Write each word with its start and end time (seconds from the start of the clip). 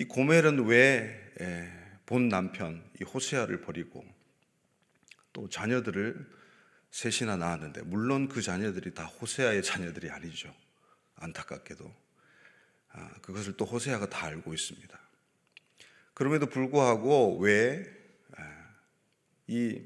이 0.00 0.04
고멜은 0.06 0.64
왜 0.66 1.18
본 2.06 2.28
남편 2.28 2.82
이 3.00 3.04
호세아를 3.04 3.60
버리고 3.60 4.04
또 5.32 5.48
자녀들을 5.48 6.28
셋이나 6.90 7.36
낳았는데 7.36 7.82
물론 7.82 8.26
그 8.26 8.42
자녀들이 8.42 8.94
다 8.94 9.04
호세아의 9.04 9.62
자녀들이 9.62 10.10
아니죠. 10.10 10.52
안타깝게도 11.14 11.94
아, 12.88 13.12
그것을 13.22 13.56
또 13.56 13.64
호세아가 13.64 14.08
다 14.10 14.26
알고 14.26 14.52
있습니다. 14.52 15.00
그럼에도 16.14 16.46
불구하고 16.46 17.38
왜 17.38 18.00
이 19.46 19.82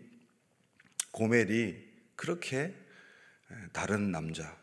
고멜이 1.10 1.74
그렇게 2.16 2.74
다른 3.72 4.10
남자, 4.10 4.58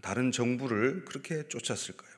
다른 0.00 0.30
정부를 0.30 1.04
그렇게 1.04 1.48
쫓았을까요? 1.48 2.11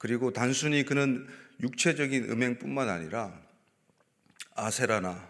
그리고 0.00 0.32
단순히 0.32 0.82
그는 0.82 1.28
육체적인 1.60 2.30
음행뿐만 2.30 2.88
아니라 2.88 3.38
아세라나 4.54 5.28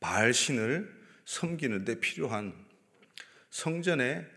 바알 0.00 0.34
신을 0.34 0.92
섬기는 1.24 1.84
데 1.84 2.00
필요한 2.00 2.52
성전의 3.50 4.28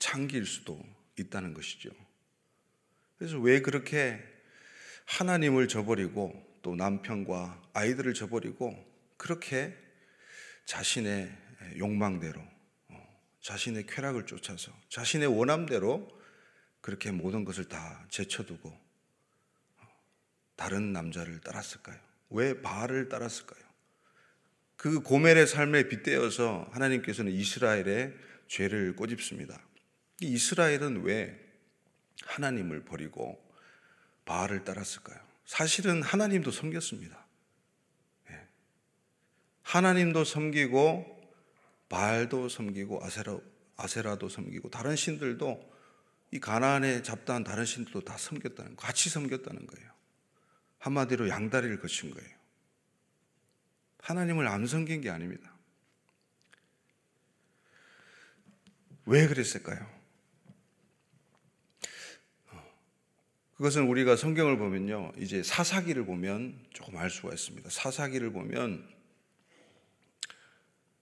창기일 0.00 0.46
수도 0.46 0.84
있다는 1.16 1.54
것이죠. 1.54 1.90
그래서 3.16 3.38
왜 3.38 3.62
그렇게 3.62 4.20
하나님을 5.04 5.68
저버리고 5.68 6.58
또 6.62 6.74
남편과 6.74 7.70
아이들을 7.74 8.14
저버리고 8.14 8.84
그렇게 9.16 9.76
자신의 10.66 11.32
욕망대로 11.78 12.40
어, 12.88 13.20
자신의 13.42 13.86
쾌락을 13.86 14.26
쫓아서 14.26 14.72
자신의 14.88 15.28
원함대로 15.28 16.08
그렇게 16.80 17.12
모든 17.12 17.44
것을 17.44 17.66
다 17.66 18.04
제쳐두고 18.10 18.68
어, 18.68 18.87
다른 20.58 20.92
남자를 20.92 21.38
따랐을까요? 21.38 21.96
왜 22.30 22.60
바알을 22.60 23.08
따랐을까요? 23.08 23.62
그 24.76 25.00
고멜의 25.00 25.46
삶에 25.46 25.88
빗대어서 25.88 26.68
하나님께서는 26.72 27.30
이스라엘의 27.32 28.12
죄를 28.48 28.96
꼬집습니다. 28.96 29.56
이스라엘은 30.20 31.04
왜 31.04 31.38
하나님을 32.24 32.84
버리고 32.84 33.40
바알을 34.24 34.64
따랐을까요? 34.64 35.16
사실은 35.46 36.02
하나님도 36.02 36.50
섬겼습니다. 36.50 37.24
예. 38.30 38.48
하나님도 39.62 40.24
섬기고 40.24 41.32
바알도 41.88 42.48
섬기고 42.48 43.04
아세라, 43.04 43.38
아세라도 43.76 44.28
섬기고 44.28 44.70
다른 44.70 44.96
신들도 44.96 45.78
이 46.32 46.40
가나안에 46.40 47.02
잡다한 47.02 47.44
다른 47.44 47.64
신들도 47.64 48.00
다 48.00 48.18
섬겼다는 48.18 48.74
같이 48.74 49.08
섬겼다는 49.08 49.66
거예요. 49.68 49.97
한마디로 50.78 51.28
양다리를 51.28 51.78
거친 51.80 52.10
거예요. 52.10 52.38
하나님을 54.00 54.46
안 54.46 54.66
섬긴 54.66 55.00
게 55.00 55.10
아닙니다. 55.10 55.54
왜 59.06 59.26
그랬을까요? 59.26 59.98
그것은 63.56 63.88
우리가 63.88 64.14
성경을 64.14 64.56
보면요. 64.56 65.12
이제 65.18 65.42
사사기를 65.42 66.06
보면 66.06 66.64
조금 66.70 66.96
알 66.96 67.10
수가 67.10 67.32
있습니다. 67.32 67.68
사사기를 67.70 68.32
보면 68.32 68.88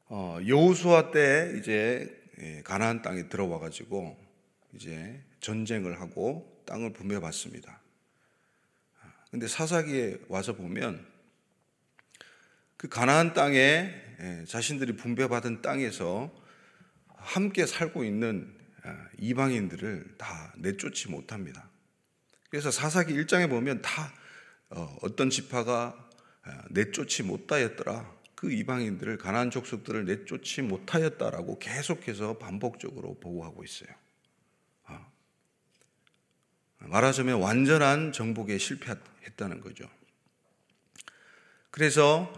어, 0.09 0.39
여호수아 0.47 1.11
때 1.11 1.55
이제 1.59 2.09
예, 2.39 2.63
가나안 2.63 3.03
땅에 3.03 3.29
들어와 3.29 3.59
가지고 3.59 4.17
이제 4.73 5.23
전쟁을 5.41 6.01
하고 6.01 6.63
땅을 6.67 6.93
분배받습니다. 6.93 7.83
근데 9.31 9.49
사사기에 9.49 10.19
와서 10.29 10.55
보면 10.55 11.05
그 12.77 12.89
가나안 12.89 13.35
땅에 13.35 14.07
예, 14.21 14.45
자신들이 14.47 14.97
분배받은 14.97 15.63
땅에서 15.63 16.33
함께 17.09 17.67
살고 17.67 18.05
있는 18.05 18.55
아, 18.83 19.09
이방인들을 19.19 20.15
다 20.17 20.55
내쫓지 20.59 21.11
못합니다. 21.11 21.69
그래서 22.51 22.71
사사기 22.71 23.15
1장에 23.15 23.51
보면 23.51 23.83
다 23.83 24.13
어, 24.71 24.97
어떤 25.03 25.29
지파가 25.31 26.09
아, 26.43 26.65
내쫓지 26.71 27.25
못하였더라. 27.25 28.15
그 28.35 28.53
이방인들을 28.53 29.19
가나안 29.19 29.51
족속들을 29.51 30.05
내쫓지 30.05 30.63
못하였다라고 30.63 31.59
계속해서 31.59 32.39
반복적으로 32.39 33.19
보고하고 33.19 33.65
있어요. 33.65 33.89
아, 36.87 36.89
말하자면 36.89 37.41
완전한 37.41 38.13
정복에 38.13 38.59
실패했다는 38.59 39.61
거죠. 39.61 39.89
그래서 41.71 42.33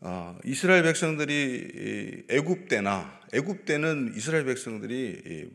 어, 0.00 0.38
이스라엘 0.44 0.82
백성들이 0.84 2.26
애굽 2.30 2.68
때나 2.68 3.20
애굽 3.32 3.64
때는 3.64 4.14
이스라엘 4.16 4.44
백성들이 4.44 5.50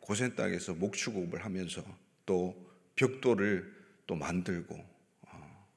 고센 0.00 0.34
땅에서 0.34 0.74
목축업을 0.74 1.44
하면서 1.44 1.84
또 2.24 2.54
벽돌을 2.96 3.74
또 4.06 4.14
만들고 4.14 4.74
어, 5.22 5.68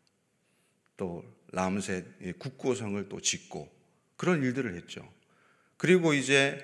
또 0.98 1.26
람셋 1.52 2.40
국고성을 2.40 3.10
또 3.10 3.20
짓고 3.20 3.70
그런 4.16 4.44
일들을 4.44 4.76
했죠. 4.76 5.12
그리고 5.78 6.14
이제 6.14 6.60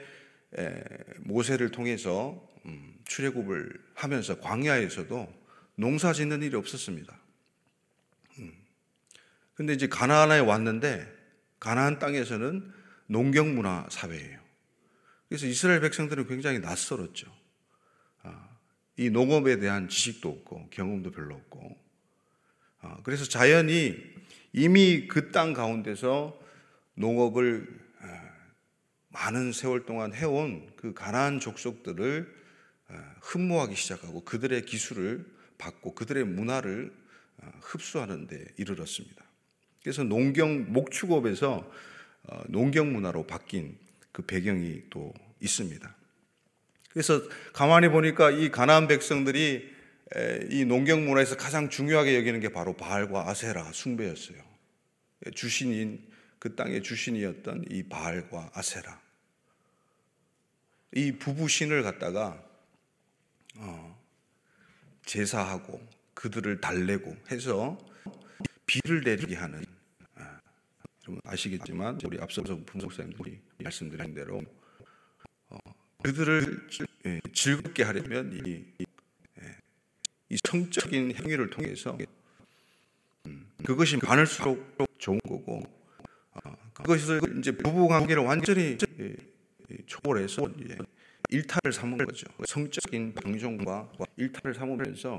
모세를 1.19 1.71
통해서 1.71 2.47
음, 2.65 3.00
출애굽을 3.11 3.73
하면서 3.93 4.39
광야에서도 4.39 5.41
농사 5.75 6.13
짓는 6.13 6.43
일이 6.43 6.55
없었습니다. 6.55 7.19
음. 8.39 8.53
근데 9.53 9.73
이제 9.73 9.87
가나안에 9.87 10.39
왔는데 10.39 11.11
가나안 11.59 11.99
땅에서는 11.99 12.71
농경 13.07 13.53
문화 13.55 13.85
사회예요. 13.91 14.39
그래서 15.27 15.45
이스라엘 15.45 15.81
백성들은 15.81 16.27
굉장히 16.27 16.59
낯설었죠. 16.59 17.27
아, 18.23 18.49
이 18.95 19.09
농업에 19.09 19.59
대한 19.59 19.89
지식도 19.89 20.29
없고 20.29 20.69
경험도 20.69 21.11
별로 21.11 21.35
없고 21.35 21.77
아, 22.79 22.97
그래서 23.03 23.25
자연이 23.25 23.97
이미 24.53 25.07
그 25.07 25.31
땅 25.31 25.53
가운데서 25.53 26.39
농업을 26.95 27.67
아, 27.99 28.31
많은 29.09 29.51
세월 29.51 29.85
동안 29.85 30.13
해온 30.13 30.71
그 30.77 30.93
가나안 30.93 31.41
족속들을 31.41 32.35
아, 32.37 32.40
흠모하기 33.21 33.75
시작하고 33.75 34.23
그들의 34.23 34.65
기술을 34.65 35.25
받고 35.57 35.95
그들의 35.95 36.25
문화를 36.25 36.93
흡수하는 37.61 38.27
데 38.27 38.45
이르렀습니다. 38.57 39.23
그래서 39.81 40.03
농경 40.03 40.71
목축업에서 40.73 41.71
어, 42.23 42.43
농경 42.47 42.93
문화로 42.93 43.25
바뀐 43.25 43.77
그 44.11 44.21
배경이 44.23 44.83
또 44.89 45.13
있습니다. 45.39 45.95
그래서 46.91 47.21
가만히 47.53 47.89
보니까 47.89 48.31
이 48.31 48.51
가나안 48.51 48.87
백성들이 48.87 49.71
이 50.49 50.65
농경 50.65 51.05
문화에서 51.05 51.37
가장 51.37 51.69
중요하게 51.69 52.17
여기는 52.17 52.39
게 52.41 52.49
바로 52.49 52.75
바알과 52.75 53.29
아세라 53.29 53.71
숭배였어요. 53.71 54.43
주신인 55.33 56.05
그 56.37 56.55
땅의 56.55 56.83
주신이었던 56.83 57.65
이 57.69 57.83
바알과 57.83 58.51
아세라. 58.53 58.99
이 60.93 61.13
부부 61.13 61.47
신을 61.47 61.83
갖다가 61.83 62.43
어, 62.43 62.50
제사하고 65.05 65.85
그들을 66.13 66.61
달래고 66.61 67.15
해서 67.31 67.77
비를 68.65 69.01
내리게 69.01 69.35
하는 69.35 69.63
아, 70.15 70.39
여러분 71.03 71.21
아시겠지만 71.25 71.99
우리 72.05 72.19
앞서서 72.19 72.57
부목사님들이 72.65 73.39
말씀드린 73.63 74.13
대로 74.13 74.41
그들을 76.03 76.67
예, 77.05 77.21
즐겁게 77.33 77.83
하려면 77.83 78.31
이, 78.33 78.65
예, 78.81 79.57
이 80.29 80.37
성적인 80.47 81.15
행위를 81.15 81.49
통해서 81.49 81.97
음, 83.27 83.49
그것이 83.65 83.97
많을수록 83.97 84.77
좋은 84.97 85.19
거고 85.19 85.61
어, 86.33 86.55
그것을 86.73 87.19
이제 87.39 87.51
부부 87.51 87.87
관계를 87.87 88.23
완전히 88.23 88.77
초월해서 89.85 90.49
일탈을 91.31 91.73
삼은 91.73 91.97
거죠. 91.97 92.27
성적인 92.45 93.13
방종과 93.15 93.91
일탈을 94.17 94.53
삼으면서 94.53 95.17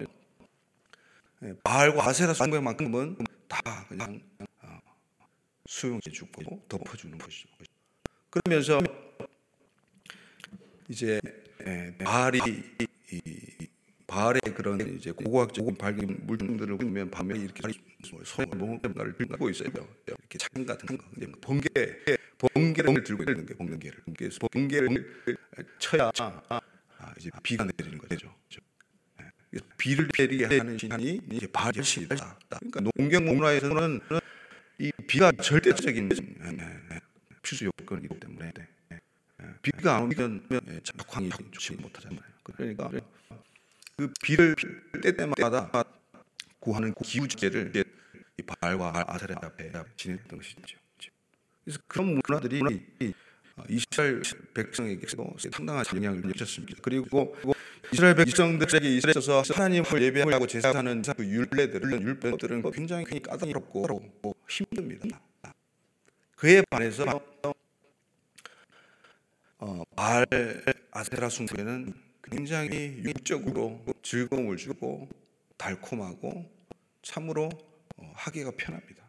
예, 1.43 1.55
바알과 1.65 2.07
아세라 2.07 2.35
숭배만큼은 2.35 3.17
다 3.49 3.87
그냥 3.89 4.21
어, 4.61 4.79
수용해주고 5.67 6.67
덮어주는 6.69 7.19
것이죠. 7.19 7.49
그러면서 8.31 8.81
이제 10.89 11.21
바알이 11.99 12.41
바알의 14.13 14.43
그런 14.55 14.79
이제 14.95 15.11
고고학적인 15.11 15.75
발견 15.77 16.19
물질들을 16.27 16.77
보면 16.77 17.11
밤에 17.11 17.35
이렇게 17.39 17.63
손에 18.25 18.45
뭔가를 18.55 19.17
들고 19.17 19.49
있어요. 19.49 19.71
이렇게 20.07 20.37
창 20.37 20.67
같은 20.67 20.99
거. 20.99 21.05
번개 21.41 21.71
번개를 22.37 23.05
들고 23.05 23.23
있는 23.23 23.47
게 23.47 23.55
번개를. 23.55 24.03
번개를 24.53 25.23
쳐야 25.79 26.11
아, 26.19 26.61
이제 27.19 27.31
비가 27.43 27.65
내리는 27.65 27.97
거죠. 27.97 28.35
비를 29.79 30.07
내리게 30.19 30.45
하는 30.45 30.77
신이 30.77 31.23
이제 31.31 31.47
바알 31.47 31.73
신이다. 31.83 32.39
그러니까 32.51 32.81
농경 32.95 33.25
문화에서는 33.25 34.01
이 34.79 34.93
비가 35.07 35.33
절대적인 35.33 36.11
필수 37.41 37.65
요건이기 37.65 38.21
때문에 38.21 38.53
비가 39.63 39.97
안 39.97 40.03
오면 40.03 40.49
작황이 40.85 41.31
좋지 41.31 41.81
못하잖아요. 41.81 42.21
그러니까 42.43 42.91
그 43.97 44.13
비를 44.23 44.55
때 45.03 45.15
때마다 45.15 45.71
구하는 46.59 46.95
기우제를 46.95 47.73
이 48.39 48.43
바알과 48.43 49.05
아세라 49.09 49.37
앞에 49.43 49.73
지냈던 49.97 50.39
것이죠. 50.39 50.79
그래서 51.65 51.79
그런 51.87 52.21
문화들이 52.27 52.61
이스라엘 53.69 54.23
백성에게도 54.55 55.37
상당한 55.53 55.85
영향을 55.95 56.23
미쳤습니다. 56.23 56.79
그리고 56.83 57.37
이스라엘 57.93 58.15
백성들에게 58.15 58.97
이스라엘에서 58.97 59.43
하나님을 59.55 60.03
예배하고 60.03 60.47
제사하는 60.47 61.03
그 61.17 61.25
율례들은 61.25 62.03
율법들은 62.03 62.71
굉장히 62.73 63.05
까다롭고 63.21 64.07
힘듭니다. 64.49 65.21
그에 66.37 66.63
반해서 66.71 67.21
어, 69.59 69.85
바알 69.95 70.27
아세라 70.91 71.29
숭배는 71.29 71.95
굉장히 72.33 73.03
육적으로 73.05 73.85
즐거움을 74.03 74.57
주고 74.57 75.07
달콤하고 75.59 76.51
참으로 77.03 77.51
어, 77.99 78.13
하기가 78.15 78.53
편합니다. 78.57 79.07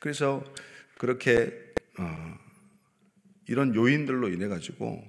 그래서 0.00 0.42
그렇게 0.96 1.52
어, 1.98 2.38
이런 3.46 3.76
요인들로 3.76 4.28
인해 4.30 4.48
가지고 4.48 5.08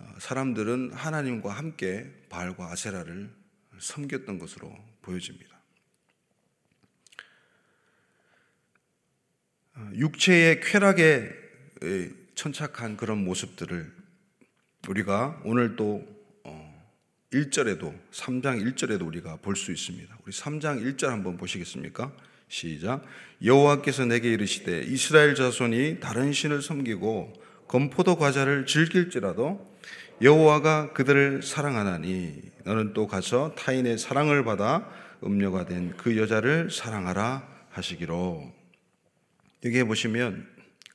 어, 0.00 0.14
사람들은 0.18 0.92
하나님과 0.92 1.52
함께 1.52 2.12
바알과 2.28 2.72
아세라를 2.72 3.32
섬겼던 3.78 4.40
것으로 4.40 4.76
보여집니다. 5.02 5.56
육체의 9.92 10.60
쾌락에 10.60 11.30
천착한 12.34 12.96
그런 12.96 13.22
모습들을 13.24 13.95
우리가 14.88 15.40
오늘 15.44 15.76
또 15.76 16.04
1절에도 17.32 17.92
3장 18.12 18.62
1절에도 18.74 19.06
우리가 19.06 19.36
볼 19.36 19.56
수 19.56 19.72
있습니다. 19.72 20.16
우리 20.24 20.32
3장 20.32 20.80
1절 20.96 21.08
한번 21.08 21.36
보시겠습니까? 21.36 22.12
시작. 22.48 23.04
여호와께서 23.44 24.04
내게 24.06 24.32
이르시되 24.32 24.82
이스라엘 24.82 25.34
자손이 25.34 25.98
다른 26.00 26.32
신을 26.32 26.62
섬기고 26.62 27.32
건포도 27.66 28.16
과자를 28.16 28.66
즐길지라도 28.66 29.74
여호와가 30.22 30.92
그들을 30.92 31.42
사랑하나니 31.42 32.40
너는 32.64 32.92
또 32.94 33.06
가서 33.06 33.54
타인의 33.56 33.98
사랑을 33.98 34.44
받아 34.44 34.88
음료가 35.24 35.66
된 35.66 35.94
그 35.96 36.16
여자를 36.16 36.70
사랑하라 36.70 37.46
하시기로. 37.70 38.52
여기에 39.64 39.84
보시면 39.84 40.46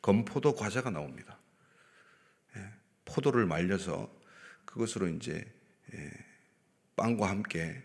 건포도 0.01 0.55
과자가 0.55 0.89
나옵니다. 0.89 1.31
예, 3.11 3.13
포도를 3.13 3.45
말려서 3.45 4.09
그것으로 4.65 5.07
이제 5.09 5.45
예, 5.93 6.11
빵과 6.95 7.29
함께 7.29 7.81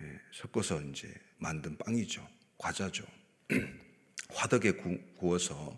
예, 0.00 0.20
섞어서 0.32 0.80
이제 0.82 1.12
만든 1.38 1.76
빵이죠. 1.78 2.26
과자죠. 2.58 3.04
화덕에 4.30 4.72
구워서 5.16 5.76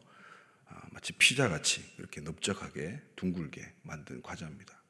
아, 0.66 0.80
마치 0.90 1.12
피자 1.12 1.48
같이 1.48 1.82
이렇게 1.98 2.20
넓적하게 2.20 3.00
둥글게 3.16 3.72
만든 3.82 4.22
과자입니다. 4.22 4.80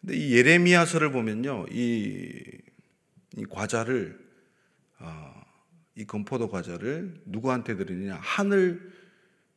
근데 0.00 0.16
이 0.16 0.34
예레미야서를 0.34 1.12
보면요, 1.12 1.66
이, 1.70 2.42
이 3.36 3.44
과자를 3.46 4.22
어, 4.98 5.44
이 5.96 6.04
건포도 6.06 6.48
과자를 6.48 7.22
누구한테 7.26 7.76
드리느냐? 7.76 8.18
하늘 8.20 8.92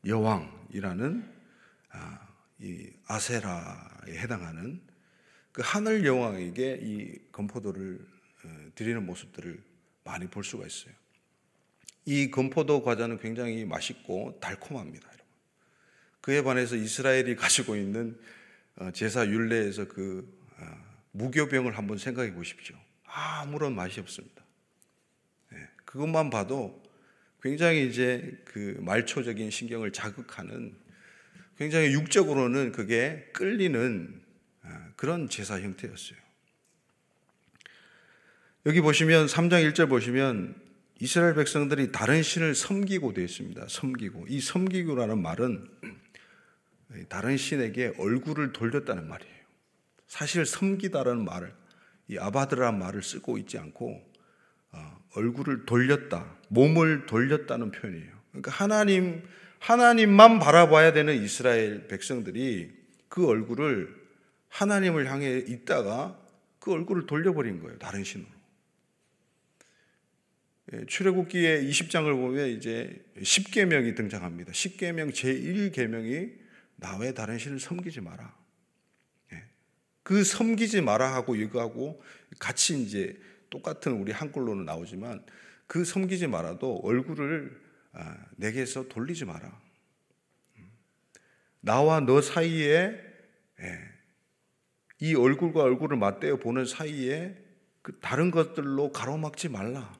여왕이라는 0.05 1.33
아, 1.91 2.26
이 2.59 2.89
아세라에 3.06 4.18
해당하는 4.18 4.81
그 5.51 5.62
하늘 5.63 6.06
여왕에게 6.06 6.80
이 6.81 7.31
건포도를 7.31 8.00
어, 8.45 8.69
드리는 8.75 9.06
모습들을 9.06 9.62
많이 10.04 10.27
볼 10.27 10.44
수가 10.44 10.65
있어요. 10.65 10.94
이 12.06 12.31
건포도 12.31 12.83
과자는 12.83 13.19
굉장히 13.19 13.65
맛있고 13.65 14.39
달콤합니다. 14.39 15.07
여러분. 15.07 15.25
그에 16.21 16.42
반해서 16.42 16.75
이스라엘이 16.75 17.36
가지고 17.38 17.75
있는 17.75 18.19
어, 18.75 18.92
제사 18.92 19.25
율례에서 19.25 19.88
그 19.88 20.31
어, 20.57 20.65
무교병을 21.12 21.77
한번 21.77 21.98
생각해 21.98 22.33
보십시오. 22.33 22.75
아무런 23.06 23.75
맛이 23.75 24.00
없습니다. 24.00 24.44
예, 25.53 25.68
그것만 25.86 26.30
봐도 26.30 26.83
굉장히 27.42 27.88
이제 27.88 28.39
그 28.45 28.77
말초적인 28.81 29.50
신경을 29.50 29.92
자극하는 29.92 30.77
굉장히 31.57 31.92
육적으로는 31.94 32.71
그게 32.71 33.30
끌리는 33.33 34.21
아, 34.63 34.89
그런 34.95 35.27
제사 35.30 35.59
형태였어요. 35.59 36.18
여기 38.65 38.81
보시면 38.81 39.27
3장 39.27 39.71
1절 39.71 39.89
보시면 39.89 40.56
이스라엘 41.00 41.36
백성들이 41.36 41.92
다른 41.92 42.24
신을 42.24 42.56
섬기고 42.56 43.13
되어 43.13 43.24
있습니다. 43.24 43.68
섬기고. 43.69 44.25
이 44.30 44.42
섬기고라는 44.42 45.21
말은 45.21 45.69
다른 47.09 47.38
신에게 47.38 47.94
얼굴을 47.98 48.53
돌렸다는 48.53 49.07
말이에요. 49.07 49.38
사실 50.07 50.45
섬기다라는 50.45 51.24
말을 51.25 51.53
이 52.07 52.18
아바드라는 52.18 52.80
말을 52.80 53.03
쓰고 53.03 53.38
있지 53.38 53.57
않고 53.57 54.01
어, 54.71 55.06
얼굴을 55.15 55.65
돌렸다, 55.65 56.38
몸을 56.50 57.06
돌렸다는 57.06 57.71
표현이에요. 57.71 58.12
그러니까 58.31 58.51
하나님 58.51 59.24
하나님만 59.59 60.39
바라봐야 60.39 60.94
되는 60.94 61.15
이스라엘 61.21 61.88
백성들이 61.88 62.71
그 63.09 63.27
얼굴을 63.27 63.95
하나님을 64.50 65.09
향해 65.12 65.38
있다가 65.38 66.19
그 66.59 66.71
얼굴을 66.71 67.06
돌려버린 67.06 67.62
거예요. 67.62 67.77
다른 67.77 68.04
신으로. 68.04 68.30
예, 70.74 70.86
출애굽기의 70.86 71.69
20장을 71.69 72.09
보면 72.12 72.50
이제 72.50 73.06
10계명이 73.18 73.95
등장합니다. 73.95 74.51
10계명 74.51 75.12
제1계명이 75.13 76.33
나 76.75 76.98
외 76.98 77.13
다른 77.13 77.38
신을 77.38 77.60
섬기지 77.60 78.01
마라. 78.01 78.36
예, 79.33 79.44
그 80.03 80.24
섬기지 80.24 80.81
마라 80.81 81.13
하고 81.13 81.36
이거하고 81.36 82.01
같이 82.39 82.81
이제 82.81 83.18
똑같은 83.50 83.94
우리 83.94 84.12
한글로는 84.12 84.65
나오지만 84.65 85.25
그 85.67 85.86
섬기지 85.86 86.27
말아도 86.27 86.81
얼굴을 86.84 87.50
아, 87.50 87.66
내게서 88.38 88.88
돌리지 88.88 89.25
마라. 89.25 89.62
음. 90.58 90.72
나와 91.62 92.00
너 92.00 92.22
사이에 92.22 93.08
예, 93.60 93.80
이 95.00 95.16
얼굴과 95.16 95.62
얼굴을 95.62 95.98
맞대어 95.98 96.38
보는 96.38 96.66
사이에 96.66 97.38
그 97.82 98.00
다른 98.00 98.32
것들로 98.32 98.92
가로막지 98.92 99.50
말라. 99.50 99.98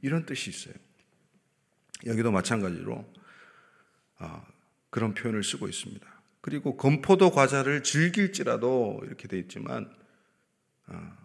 이런 0.00 0.26
뜻이 0.26 0.50
있어요. 0.50 0.74
여기도 2.06 2.30
마찬가지로 2.30 3.12
아, 4.18 4.46
그런 4.90 5.14
표현을 5.14 5.42
쓰고 5.42 5.68
있습니다. 5.68 6.06
그리고 6.40 6.76
건포도 6.76 7.30
과자를 7.30 7.82
즐길지라도 7.82 9.02
이렇게 9.04 9.28
돼 9.28 9.38
있지만 9.38 9.90
아, 10.86 11.16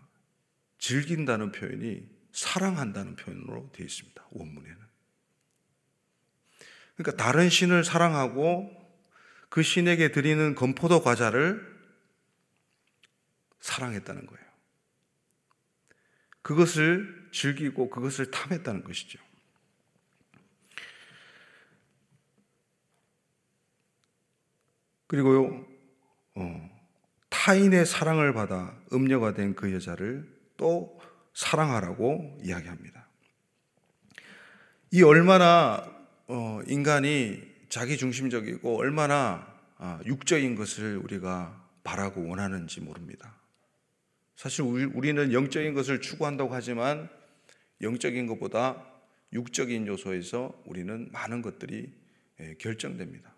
즐긴다는 0.78 1.52
표현이 1.52 2.08
사랑한다는 2.32 3.16
표현으로 3.16 3.70
되어 3.74 3.86
있습니다. 3.86 4.28
원문에는. 4.32 4.89
그러니까 7.00 7.24
다른 7.24 7.50
신을 7.50 7.86
사랑하고 7.86 8.70
그 9.48 9.64
신에게 9.64 10.12
드리는 10.12 10.54
건포도 10.54 11.02
과자를 11.02 11.66
사랑했다는 13.62 14.26
거예요. 14.26 14.46
그것을 16.42 17.30
즐기고 17.32 17.90
그것을 17.90 18.32
탐했다는 18.32 18.84
것이죠. 18.84 19.18
그리고요, 25.08 25.66
어, 26.36 26.80
타인의 27.30 27.86
사랑을 27.86 28.34
받아 28.34 28.78
음녀가 28.92 29.34
된 29.34 29.56
그 29.56 29.74
여자를 29.74 30.30
또 30.58 31.00
사랑하라고 31.34 32.40
이야기합니다. 32.44 33.08
이 34.92 35.02
얼마나 35.02 35.99
어, 36.32 36.62
인간이 36.68 37.42
자기 37.70 37.98
중심적이고 37.98 38.78
얼마나 38.78 39.52
아, 39.80 40.00
육적인 40.06 40.54
것을 40.54 40.98
우리가 40.98 41.68
바라고 41.84 42.28
원하는지 42.28 42.82
모릅니다. 42.82 43.36
사실 44.36 44.62
우리는 44.62 45.34
영적인 45.34 45.74
것을 45.74 46.02
추구한다고 46.02 46.54
하지만 46.54 47.10
영적인 47.82 48.28
것보다 48.28 48.86
육적인 49.34 49.88
요소에서 49.88 50.54
우리는 50.66 51.10
많은 51.12 51.42
것들이 51.42 51.92
예, 52.42 52.56
결정됩니다. 52.60 53.34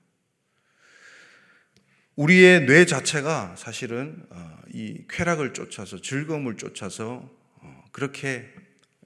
우리의 2.17 2.65
뇌 2.65 2.85
자체가 2.85 3.55
사실은 3.55 4.25
어, 4.31 4.59
이 4.67 5.05
쾌락을 5.07 5.53
쫓아서 5.53 6.01
즐거움을 6.01 6.57
쫓아서 6.57 7.29
어, 7.55 7.85
그렇게 7.93 8.53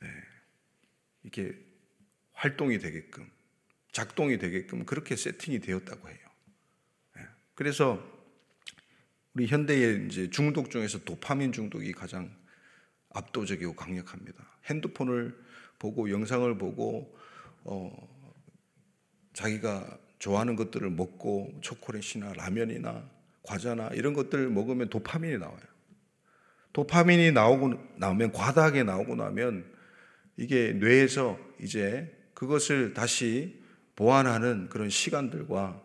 예, 0.02 0.08
이렇게 1.22 1.56
활동이 2.34 2.80
되게끔 2.80 3.35
작동이 3.96 4.38
되게끔 4.38 4.84
그렇게 4.84 5.16
세팅이 5.16 5.62
되었다고 5.62 6.10
해요. 6.10 6.18
예, 7.18 7.22
그래서 7.54 8.06
우리 9.34 9.48
현대의 9.48 10.08
이제 10.08 10.30
중독 10.30 10.70
중에서 10.70 11.06
도파민 11.06 11.54
중독이 11.54 11.94
가장 11.94 12.30
압도적이고 13.14 13.74
강력합니다. 13.74 14.46
핸드폰을 14.66 15.34
보고 15.80 16.12
영상을 16.12 16.58
보고 16.58 17.18
어, 17.64 17.90
자기가 19.32 19.98
좋아하는 20.20 20.58
것들을 20.58 20.90
먹고 20.90 21.58
초콜릿이나 21.62 22.34
라면이나 22.34 23.10
과자나 23.44 23.92
이런 23.94 24.14
것들 24.14 24.50
먹으면 24.50 24.90
도파민이 24.90 25.38
나와요. 25.38 25.64
도파민이 26.74 27.32
나오고 27.32 27.96
나오면 27.96 28.34
과다하게 28.34 28.84
나오고 28.84 29.16
나면 29.16 29.74
이게 30.36 30.74
뇌에서 30.74 31.40
이제 31.62 32.14
그것을 32.34 32.94
다시 32.94 33.64
보완하는 33.96 34.70
그런 34.70 34.90
시간들과 34.90 35.82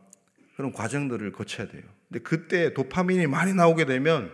그런 0.57 0.73
과정들을 0.73 1.33
거쳐야 1.33 1.69
돼요. 1.69 1.83
근데 2.09 2.23
그때 2.23 2.75
도파민이 2.75 3.26
많이 3.26 3.55
나오게 3.55 3.85
되면 3.85 4.33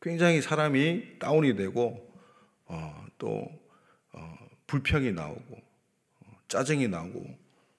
굉장히 0.00 0.42
사람이 0.42 1.18
다운이 1.18 1.56
되고 1.56 2.12
어, 2.66 3.06
또 3.16 3.48
어, 4.12 4.38
불평이 4.66 5.12
나오고 5.12 5.56
어, 6.20 6.38
짜증이 6.48 6.88
나고 6.88 7.24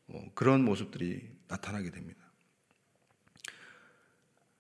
어, 0.08 0.24
그런 0.34 0.64
모습들이 0.64 1.30
나타나게 1.48 1.92
됩니다. 1.92 2.20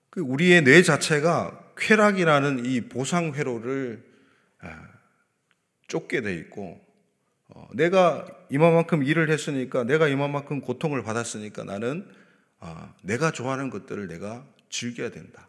그 0.09 0.21
우리의 0.21 0.63
뇌 0.63 0.83
자체가 0.83 1.73
쾌락이라는 1.77 2.65
이 2.65 2.81
보상 2.87 3.33
회로를 3.33 4.05
아, 4.59 4.87
쫓게 5.87 6.21
돼 6.21 6.35
있고 6.35 6.84
어, 7.47 7.67
내가 7.73 8.25
이만큼 8.49 9.03
일을 9.03 9.29
했으니까 9.29 9.83
내가 9.83 10.07
이만큼 10.07 10.61
고통을 10.61 11.03
받았으니까 11.03 11.63
나는 11.63 12.07
아, 12.59 12.93
내가 13.01 13.31
좋아하는 13.31 13.69
것들을 13.69 14.07
내가 14.07 14.45
즐겨야 14.69 15.11
된다. 15.11 15.47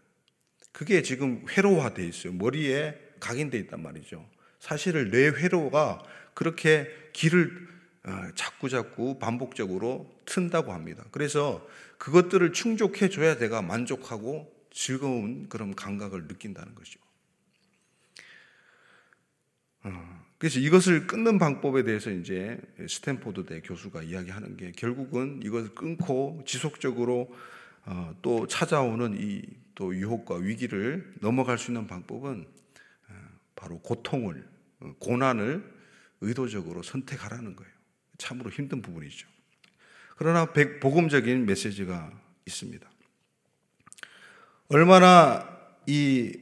그게 0.72 1.02
지금 1.02 1.46
회로화돼 1.48 2.06
있어요. 2.06 2.32
머리에 2.34 2.94
각인돼 3.20 3.58
있단 3.60 3.82
말이죠. 3.82 4.28
사실을 4.58 5.10
뇌 5.10 5.28
회로가 5.28 6.02
그렇게 6.34 6.88
길을 7.12 7.66
어, 8.04 8.28
자꾸 8.34 8.68
자꾸 8.68 9.18
반복적으로 9.18 10.14
튼다고 10.26 10.72
합니다. 10.72 11.04
그래서 11.10 11.66
그것들을 11.98 12.52
충족해 12.52 13.08
줘야 13.08 13.36
내가 13.36 13.62
만족하고 13.62 14.52
즐거운 14.70 15.48
그런 15.48 15.74
감각을 15.74 16.28
느낀다는. 16.28 16.74
어, 19.84 20.25
그래서 20.38 20.60
이것을 20.60 21.06
끊는 21.06 21.38
방법에 21.38 21.82
대해서 21.82 22.10
이제 22.10 22.60
스탠포드대 22.88 23.60
교수가 23.62 24.02
이야기하는 24.02 24.56
게 24.56 24.72
결국은 24.72 25.40
이것을 25.42 25.74
끊고 25.74 26.42
지속적으로 26.46 27.34
어, 27.84 28.14
또 28.22 28.46
찾아오는 28.46 29.16
이 29.18 29.66
또 29.76 29.94
유혹과 29.94 30.36
위기를 30.36 31.14
넘어갈 31.20 31.58
수 31.58 31.70
있는 31.70 31.86
방법은 31.86 32.48
바로 33.54 33.78
고통을 33.78 34.44
고난을 34.98 35.76
의도적으로 36.22 36.82
선택하라는 36.82 37.54
거예요. 37.54 37.72
참으로 38.18 38.50
힘든 38.50 38.82
부분이죠. 38.82 39.28
그러나 40.16 40.50
복음적인 40.80 41.44
메시지가 41.44 42.10
있습니다. 42.46 42.90
얼마나 44.68 45.46
이, 45.86 46.32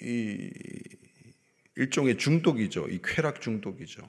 이 0.00 0.50
일종의 1.76 2.18
중독이죠. 2.18 2.88
이 2.88 3.00
쾌락 3.02 3.40
중독이죠. 3.40 4.02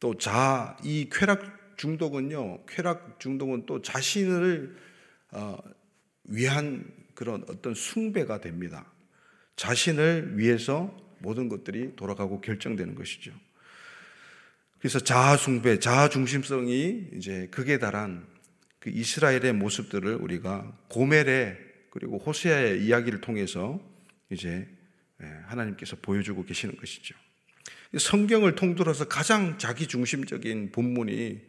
또 0.00 0.18
자, 0.18 0.76
이 0.82 1.08
쾌락 1.10 1.76
중독은요, 1.76 2.66
쾌락 2.66 3.18
중독은 3.18 3.66
또 3.66 3.82
자신을 3.82 4.76
어, 5.32 5.58
위한 6.24 6.84
그런 7.14 7.44
어떤 7.48 7.74
숭배가 7.74 8.40
됩니다. 8.40 8.92
자신을 9.56 10.38
위해서 10.38 10.94
모든 11.18 11.48
것들이 11.48 11.96
돌아가고 11.96 12.40
결정되는 12.40 12.94
것이죠. 12.94 13.32
그래서 14.78 15.00
자아숭배, 15.00 15.78
자아중심성이 15.78 17.08
이제 17.14 17.48
극에 17.50 17.78
달한 17.78 18.26
그 18.78 18.90
이스라엘의 18.90 19.54
모습들을 19.54 20.16
우리가 20.16 20.76
고멜의 20.88 21.56
그리고 21.90 22.18
호세아의 22.18 22.84
이야기를 22.84 23.22
통해서 23.22 23.80
이제 24.28 24.48
예, 24.50 24.73
하나님께서 25.46 25.96
보여주고 25.96 26.44
계시는 26.44 26.76
것이죠. 26.76 27.14
성경을 27.98 28.54
통틀어서 28.54 29.06
가장 29.08 29.58
자기 29.58 29.86
중심적인 29.86 30.72
본문이 30.72 31.40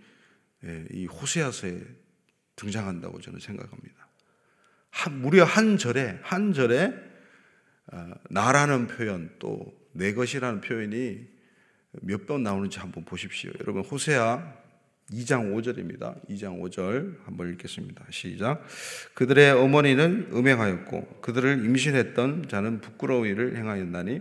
예, 0.64 0.86
이 0.92 1.06
호세아서에 1.06 1.82
등장한다고 2.56 3.20
저는 3.22 3.40
생각합니다. 3.40 4.08
한, 4.90 5.22
무려 5.22 5.44
한 5.44 5.78
절에 5.78 6.20
한 6.24 6.54
절에 6.54 6.94
어, 7.92 8.12
나라는 8.30 8.88
표현 8.88 9.36
또 9.40 9.86
내 9.96 10.14
것이라는 10.14 10.62
표현이 10.62 11.26
몇 12.02 12.26
번 12.26 12.44
나오는지 12.44 12.80
한번 12.80 13.06
보십시오. 13.06 13.52
여러분 13.62 13.82
호세아 13.84 14.54
2장 15.12 15.54
5절입니다. 15.54 16.28
2장 16.30 16.60
5절 16.62 17.24
한번 17.26 17.52
읽겠습니다. 17.54 18.06
시작. 18.10 18.64
그들의 19.14 19.52
어머니는 19.52 20.30
음행하였고 20.34 21.20
그들을 21.22 21.64
임신했던 21.64 22.48
자는 22.50 22.82
부끄러운 22.82 23.28
일을 23.28 23.56
행하였나니 23.58 24.20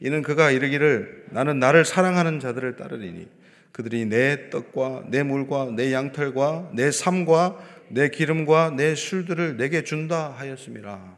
이는 0.00 0.22
그가 0.22 0.50
이르기를 0.50 1.26
나는 1.30 1.58
나를 1.58 1.84
사랑하는 1.84 2.40
자들을 2.40 2.76
따르리니 2.76 3.28
그들이 3.72 4.06
내 4.06 4.50
떡과 4.50 5.06
내 5.08 5.22
물과 5.22 5.72
내 5.76 5.92
양털과 5.92 6.72
내 6.74 6.90
삶과 6.90 7.58
내 7.90 8.10
기름과 8.10 8.70
내 8.76 8.94
술들을 8.94 9.56
내게 9.56 9.82
준다 9.82 10.30
하였습니다. 10.32 11.16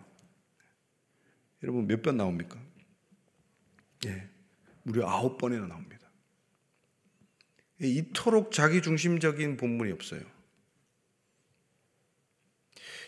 여러분 1.63 1.87
몇 1.87 2.01
번 2.03 2.17
나옵니까? 2.17 2.59
예. 4.07 4.29
무려 4.83 5.07
아홉 5.09 5.37
번이나 5.37 5.67
나옵니다. 5.67 6.00
이토록 7.81 8.53
자기중심적인 8.53 9.57
본문이 9.57 9.93
없어요. 9.93 10.21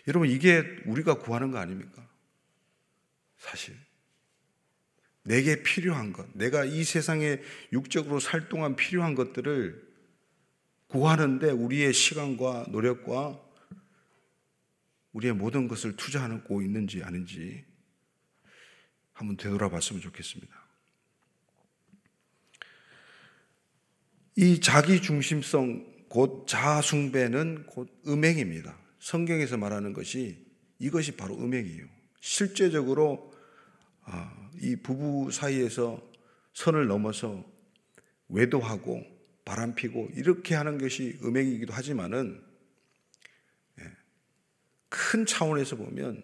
여러분, 0.09 0.29
이게 0.29 0.65
우리가 0.87 1.19
구하는 1.19 1.51
거 1.51 1.59
아닙니까? 1.59 2.09
사실. 3.39 3.77
내게 5.25 5.63
필요한 5.63 6.13
것, 6.13 6.29
내가 6.35 6.65
이 6.65 6.83
세상에 6.83 7.41
육적으로 7.73 8.19
살 8.19 8.49
동안 8.49 8.75
필요한 8.75 9.15
것들을 9.15 9.93
구하는데 10.89 11.51
우리의 11.51 11.93
시간과 11.93 12.67
노력과 12.71 13.41
우리의 15.13 15.35
모든 15.35 15.69
것을 15.69 15.97
투자하고 15.97 16.63
있는지 16.63 17.03
아닌지 17.03 17.65
한번 19.13 19.37
되돌아 19.37 19.69
봤으면 19.69 20.03
좋겠습니다. 20.03 20.62
이 24.37 24.61
자기 24.61 25.03
중심성 25.03 25.85
곧 26.09 26.47
자아숭배는 26.47 27.67
곧 27.67 27.89
음행입니다. 28.07 28.79
성경에서 28.99 29.57
말하는 29.57 29.93
것이 29.93 30.47
이것이 30.79 31.17
바로 31.17 31.37
음행이에요. 31.37 31.87
실제적으로 32.21 33.33
아, 34.05 34.51
이 34.61 34.77
부부 34.77 35.31
사이에서 35.31 36.03
선을 36.55 36.87
넘어서 36.87 37.45
외도하고 38.29 39.05
바람피고 39.45 40.11
이렇게 40.15 40.55
하는 40.55 40.79
것이 40.79 41.19
음행이기도 41.23 41.73
하지만은 41.73 42.43
예, 43.81 43.85
큰 44.89 45.27
차원에서 45.27 45.77
보면 45.77 46.23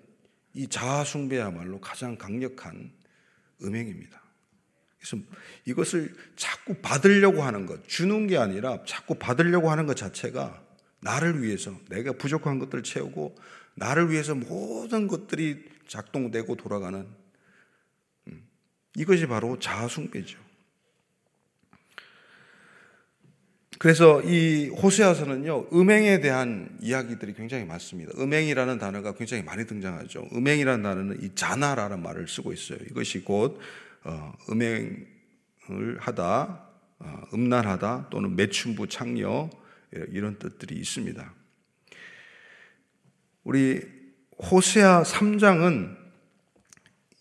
이 0.55 0.67
자아숭배야말로 0.69 1.81
가장 1.81 2.17
강력한 2.17 2.93
음행입니다. 3.63 4.23
그래서 4.99 5.17
이것을 5.65 6.15
자꾸 6.37 6.75
받으려고 6.75 7.43
하는 7.43 7.67
것, 7.67 7.87
주는 7.89 8.27
게 8.27 8.37
아니라 8.37 8.83
자꾸 8.85 9.15
받으려고 9.15 9.71
하는 9.71 9.87
것 9.87 9.97
자체가 9.97 10.63
나를 11.01 11.43
위해서 11.43 11.73
내가 11.89 12.13
부족한 12.13 12.59
것들을 12.59 12.83
채우고 12.83 13.37
나를 13.75 14.11
위해서 14.11 14.35
모든 14.35 15.07
것들이 15.07 15.65
작동되고 15.87 16.57
돌아가는 16.57 17.07
음, 18.27 18.49
이것이 18.97 19.27
바로 19.27 19.59
자아숭배죠. 19.59 20.49
그래서 23.79 24.21
이 24.23 24.69
호세아서는요, 24.71 25.69
음행에 25.73 26.19
대한 26.19 26.77
이야기들이 26.83 27.35
굉장히 27.35 27.65
많습니다. 27.65 28.11
음행이라는 28.19 28.79
단어가 28.79 29.15
굉장히 29.15 29.45
많이 29.45 29.65
등장하죠. 29.67 30.29
음행이라는 30.33 30.83
단어는 30.83 31.23
이 31.23 31.33
자나라는 31.37 32.03
말을 32.03 32.27
쓰고 32.27 32.53
있어요. 32.53 32.81
이것이 32.91 33.21
곧 33.21 33.61
어, 33.61 33.61
음행을 34.51 35.99
하다, 36.01 36.69
어, 37.01 37.23
음란하다 37.33 38.09
또는 38.11 38.37
매춘부 38.37 38.89
창녀 38.89 39.51
이런 40.11 40.39
뜻들이 40.39 40.77
있습니다. 40.77 41.35
우리 43.45 43.81
호세아 44.51 45.03
3장은 45.03 45.97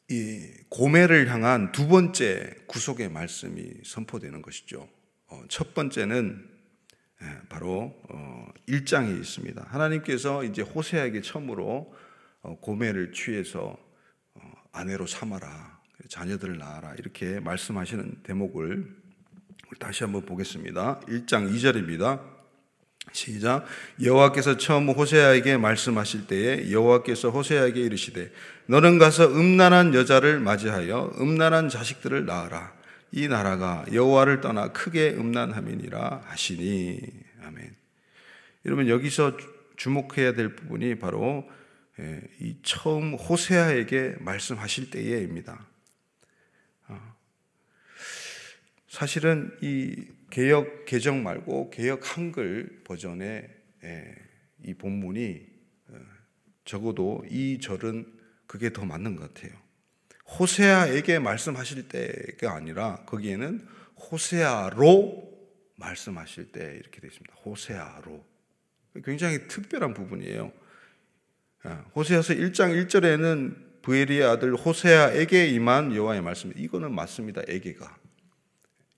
이 0.10 0.54
고매를 0.70 1.30
향한 1.30 1.72
두 1.72 1.88
번째 1.88 2.56
구속의 2.68 3.10
말씀이 3.10 3.82
선포되는 3.84 4.42
것이죠. 4.42 4.88
어, 5.28 5.44
첫 5.50 5.74
번째는 5.74 6.58
예, 7.22 7.48
바로 7.50 7.96
1장에 8.68 9.16
어, 9.16 9.20
있습니다. 9.20 9.66
하나님께서 9.70 10.44
이제 10.44 10.62
호세아에게 10.62 11.22
처음으로 11.22 11.94
어, 12.42 12.60
고매를 12.60 13.12
취해서 13.12 13.78
아내로 14.72 15.08
삼아라. 15.08 15.77
자녀들을 16.08 16.58
낳아라. 16.58 16.94
이렇게 16.98 17.40
말씀하시는 17.40 18.20
대목을 18.24 18.88
다시 19.80 20.04
한번 20.04 20.26
보겠습니다. 20.26 21.02
1장 21.08 21.54
2절입니다. 21.54 22.38
시작. 23.12 23.66
여호와께서 24.02 24.58
처음 24.58 24.90
호세아에게 24.90 25.58
말씀하실 25.58 26.28
때에 26.28 26.72
여호와께서 26.72 27.30
호세아에게 27.30 27.82
이르시되 27.82 28.32
너는 28.68 28.98
가서 28.98 29.28
음란한 29.28 29.94
여자를 29.94 30.40
맞이하여 30.40 31.14
음란한 31.20 31.70
자식들을 31.70 32.26
낳아라. 32.26 32.76
이 33.12 33.28
나라가 33.28 33.86
여호와를 33.92 34.42
떠나 34.42 34.74
크게 34.74 35.12
음란함이니라 35.12 36.24
하시니 36.26 37.00
아멘. 37.44 37.76
여러분 38.66 38.88
여기서 38.90 39.38
주목해야 39.78 40.34
될 40.34 40.56
부분이 40.56 41.00
바로 41.00 41.50
예, 42.00 42.22
이 42.40 42.58
처음 42.62 43.14
호세아에게 43.16 44.18
말씀하실 44.20 44.92
때에입니다. 44.92 45.66
어. 46.90 47.16
사실은 48.98 49.56
이 49.62 50.08
개혁 50.32 50.86
개정 50.86 51.22
말고 51.22 51.70
개혁 51.70 52.18
한글 52.18 52.82
버전의 52.84 53.48
예, 53.84 54.16
이 54.66 54.74
본문이 54.74 55.46
어, 55.90 56.00
적어도 56.66 57.24
이 57.30 57.60
절은 57.62 58.12
그게 58.48 58.74
더 58.74 58.86
맞는 58.86 59.16
것 59.16 59.32
같아요. 59.32 59.56
호세아에게 60.40 61.20
말씀하실 61.20 61.90
때가 61.90 62.56
아니라 62.56 63.04
거기에는 63.06 63.68
호세아로 64.00 65.32
말씀하실 65.76 66.52
때 66.52 66.80
이렇게 66.82 67.00
되어 67.00 67.10
있습니다. 67.10 67.36
호세아로. 67.46 68.26
굉장히 69.06 69.48
특별한 69.48 69.94
부분이에요. 69.94 70.52
아, 71.66 71.86
호세아서 71.96 72.34
1장 72.34 72.88
1절에는 72.88 73.84
부엘리의 73.84 74.24
아들 74.24 74.56
호세아에게 74.56 75.50
임한 75.50 75.96
여호와의 75.96 76.24
말씀. 76.24 76.52
이거는 76.56 76.96
맞습니다. 76.96 77.44
에게가. 77.48 78.07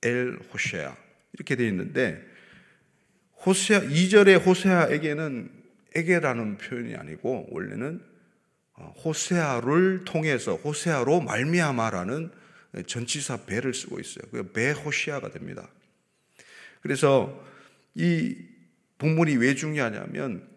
엘 0.03 0.37
호세아. 0.53 0.95
이렇게 1.33 1.55
되어 1.55 1.67
있는데 1.67 2.21
호세아 3.45 3.81
2절의 3.81 4.45
호세아에게는 4.45 5.51
에게라는 5.95 6.57
표현이 6.57 6.95
아니고 6.95 7.47
원래는 7.51 8.01
어, 8.73 8.93
호세아를 9.03 10.05
통해서 10.05 10.55
호세아로 10.55 11.21
말미암아라는 11.21 12.31
전치사 12.87 13.45
배를 13.45 13.73
쓰고 13.73 13.99
있어요. 13.99 14.25
그 14.31 14.43
배 14.53 14.71
호시아가 14.71 15.31
됩니다. 15.31 15.67
그래서 16.81 17.43
이 17.95 18.35
본문이 18.99 19.35
왜 19.37 19.55
중요하냐면 19.55 20.47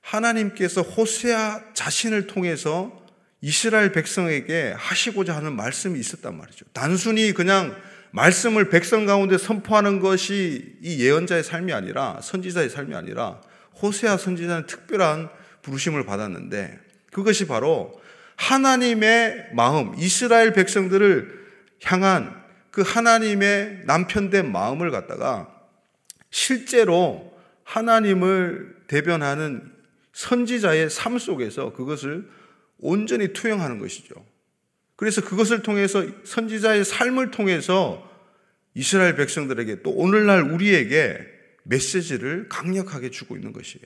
하나님께서 0.00 0.82
호세아 0.82 1.72
자신을 1.74 2.26
통해서 2.28 3.04
이스라엘 3.40 3.92
백성에게 3.92 4.72
하시고자 4.76 5.36
하는 5.36 5.54
말씀이 5.56 5.98
있었단 5.98 6.36
말이죠. 6.36 6.64
단순히 6.72 7.32
그냥 7.32 7.76
말씀을 8.10 8.70
백성 8.70 9.06
가운데 9.06 9.38
선포하는 9.38 10.00
것이 10.00 10.76
이 10.82 11.04
예언자의 11.04 11.42
삶이 11.44 11.72
아니라 11.72 12.18
선지자의 12.22 12.70
삶이 12.70 12.94
아니라 12.94 13.40
호세아 13.82 14.16
선지자는 14.16 14.66
특별한 14.66 15.28
부르심을 15.62 16.06
받았는데 16.06 16.80
그것이 17.12 17.46
바로 17.46 18.00
하나님의 18.36 19.50
마음, 19.54 19.94
이스라엘 19.98 20.52
백성들을 20.52 21.46
향한 21.84 22.42
그 22.70 22.82
하나님의 22.82 23.82
남편된 23.84 24.52
마음을 24.52 24.90
갖다가 24.90 25.48
실제로 26.30 27.32
하나님을 27.64 28.76
대변하는 28.86 29.72
선지자의 30.12 30.90
삶 30.90 31.18
속에서 31.18 31.72
그것을 31.72 32.28
온전히 32.78 33.32
투영하는 33.32 33.78
것이죠. 33.78 34.14
그래서 34.96 35.22
그것을 35.22 35.62
통해서 35.62 36.04
선지자의 36.24 36.84
삶을 36.84 37.30
통해서 37.30 38.10
이스라엘 38.74 39.14
백성들에게 39.16 39.82
또 39.82 39.90
오늘날 39.90 40.42
우리에게 40.42 41.18
메시지를 41.64 42.48
강력하게 42.48 43.10
주고 43.10 43.36
있는 43.36 43.52
것이에요. 43.52 43.84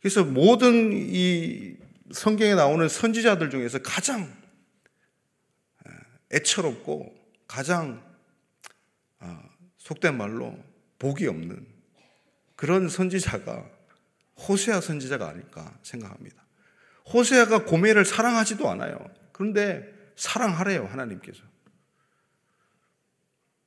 그래서 0.00 0.24
모든 0.24 0.92
이 0.92 1.76
성경에 2.12 2.54
나오는 2.54 2.88
선지자들 2.88 3.50
중에서 3.50 3.80
가장 3.80 4.32
애처롭고 6.32 7.14
가장 7.46 8.02
아, 9.18 9.42
속된 9.78 10.16
말로 10.16 10.56
복이 10.98 11.26
없는 11.26 11.66
그런 12.56 12.88
선지자가 12.88 13.68
호세아 14.48 14.80
선지자가 14.80 15.28
아닐까 15.28 15.78
생각합니다. 15.82 16.44
호세아가 17.12 17.64
고멜을 17.64 18.04
사랑하지도 18.04 18.68
않아요. 18.70 18.98
그런데 19.36 19.92
사랑하래요, 20.16 20.86
하나님께서. 20.86 21.42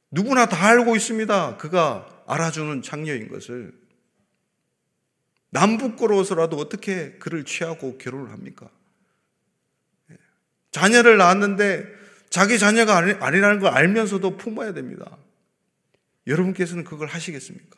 누구나 0.10 0.48
다 0.48 0.68
알고 0.68 0.96
있습니다. 0.96 1.58
그가 1.58 2.24
알아주는 2.26 2.82
장녀인 2.82 3.28
것을. 3.28 3.80
남부끄러워서라도 5.52 6.58
어떻게 6.58 7.12
그를 7.20 7.46
취하고 7.46 8.00
결혼을 8.00 8.32
합니까? 8.32 8.68
예. 10.10 10.18
자녀를 10.72 11.18
낳았는데 11.18 11.86
자기 12.32 12.58
자녀가 12.58 12.98
아니라는 12.98 13.60
걸 13.60 13.72
알면서도 13.72 14.38
품어야 14.38 14.74
됩니다. 14.74 15.18
여러분께서는 16.26 16.84
그걸 16.84 17.08
하시겠습니까? 17.08 17.78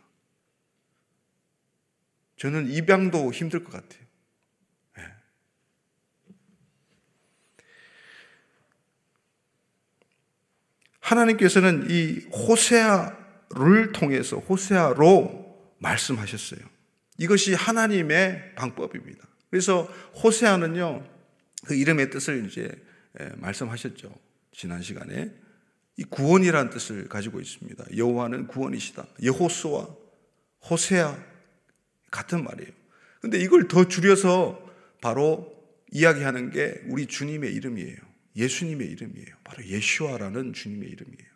저는 2.37 2.69
입양도 2.69 3.33
힘들 3.33 3.65
것 3.65 3.73
같아요. 3.73 4.01
예. 4.99 5.15
하나님께서는 11.01 11.87
이 11.89 12.19
호세아를 12.31 13.91
통해서 13.93 14.37
호세아로 14.37 15.75
말씀하셨어요. 15.79 16.59
이것이 17.17 17.53
하나님의 17.53 18.55
방법입니다. 18.55 19.27
그래서 19.49 19.83
호세아는요, 20.23 21.05
그 21.65 21.75
이름의 21.75 22.09
뜻을 22.09 22.45
이제 22.45 22.71
말씀하셨죠. 23.37 24.13
지난 24.53 24.81
시간에. 24.81 25.31
이 25.97 26.03
구원이라는 26.05 26.71
뜻을 26.71 27.09
가지고 27.09 27.41
있습니다. 27.41 27.83
여호와는 27.97 28.47
구원이시다. 28.47 29.05
여호수와 29.23 29.87
호세아 30.69 31.17
같은 32.09 32.43
말이에요. 32.43 32.71
근데 33.19 33.37
이걸 33.39 33.67
더 33.67 33.87
줄여서 33.87 34.71
바로 35.01 35.53
이야기하는 35.91 36.51
게 36.51 36.81
우리 36.87 37.05
주님의 37.05 37.53
이름이에요. 37.53 37.97
예수님의 38.35 38.87
이름이에요. 38.87 39.35
바로 39.43 39.65
예슈아라는 39.65 40.53
주님의 40.53 40.89
이름이에요. 40.89 41.31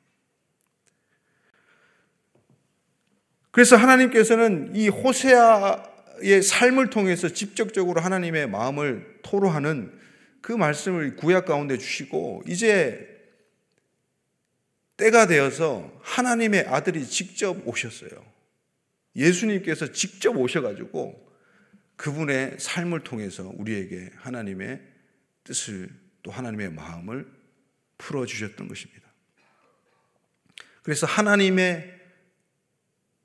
그래서 3.52 3.78
하나님께서는 3.78 4.76
이 4.76 4.90
호세아의 4.90 6.44
삶을 6.44 6.90
통해서 6.90 7.30
직접적으로 7.30 8.02
하나님의 8.02 8.50
마음을 8.50 9.20
토로하는 9.24 9.98
그 10.42 10.52
말씀을 10.52 11.16
구약 11.16 11.46
가운데 11.46 11.78
주시고 11.78 12.44
이제 12.48 13.16
때가 14.98 15.28
되어서 15.28 15.92
하나님의 16.02 16.66
아들이 16.68 17.06
직접 17.06 17.68
오셨어요. 17.68 18.12
예수님께서 19.16 19.92
직접 19.92 20.36
오셔가지고 20.38 21.26
그분의 21.96 22.58
삶을 22.60 23.04
통해서 23.04 23.52
우리에게 23.56 24.12
하나님의 24.18 24.82
뜻을 25.44 25.90
또 26.26 26.32
하나님의 26.32 26.72
마음을 26.72 27.32
풀어주셨던 28.00 28.68
것입니다. 28.68 29.04
그래서 30.82 31.06
하나님의 31.06 32.02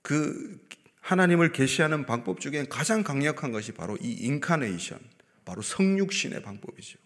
그 0.02 0.60
하나님을 1.00 1.52
계시하는 1.52 2.04
방법 2.04 2.40
중에 2.40 2.66
가장 2.68 3.02
강력한 3.02 3.52
것이 3.52 3.72
바로 3.72 3.96
이 4.02 4.12
인카네이션, 4.12 4.98
바로 5.46 5.62
성육신의 5.62 6.42
방법이죠. 6.42 6.98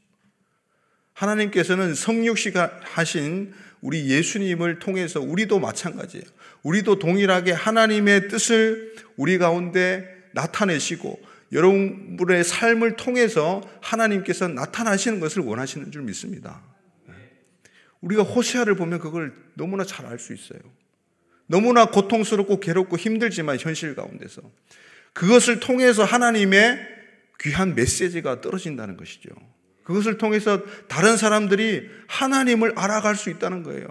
하나님께서는 1.13 1.95
성육신 1.95 2.55
하신 2.83 3.55
우리 3.81 4.11
예수님을 4.11 4.81
통해서 4.81 5.21
우리도 5.21 5.61
마찬가지예요. 5.61 6.25
우리도 6.65 6.99
동일하게 6.99 7.53
하나님의 7.53 8.29
뜻을 8.29 8.97
우리 9.17 9.39
가운데 9.39 10.09
나타내시고 10.33 11.23
여러분의 11.55 12.45
삶을 12.45 12.97
통해서 12.97 13.63
하나님께서 13.81 14.49
나타나시는 14.49 15.21
것을 15.21 15.43
원하시는 15.43 15.91
줄 15.93 16.03
믿습니다. 16.03 16.63
우리가 18.01 18.23
호세아를 18.23 18.75
보면 18.75 18.99
그걸 18.99 19.33
너무나 19.55 19.85
잘 19.85 20.05
알 20.07 20.19
수 20.19 20.35
있어요. 20.35 20.61
너무나 21.47 21.87
고통스럽고 21.87 22.61
괴롭고 22.61 22.97
힘들지만 22.97 23.59
현실 23.59 23.95
가운데서 23.95 24.43
그것을 25.13 25.61
통해서 25.61 26.05
하나님의 26.05 26.79
귀한 27.41 27.75
메시지가 27.75 28.41
떨어진다는 28.41 28.97
것이죠. 28.97 29.31
그것을 29.85 30.19
통해서 30.19 30.63
다른 30.89 31.17
사람들이 31.17 31.89
하나님을 32.09 32.73
알아갈 32.77 33.17
수 33.17 33.31
있다는 33.31 33.63
거예요. 33.63 33.87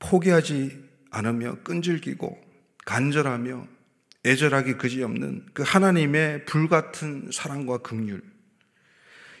포기하지 0.00 0.82
않으며 1.10 1.58
끈질기고 1.62 2.40
간절하며 2.84 3.66
애절하기 4.26 4.74
그지없는 4.74 5.46
그 5.54 5.62
하나님의 5.62 6.44
불같은 6.44 7.30
사랑과 7.32 7.78
긍휼. 7.78 8.20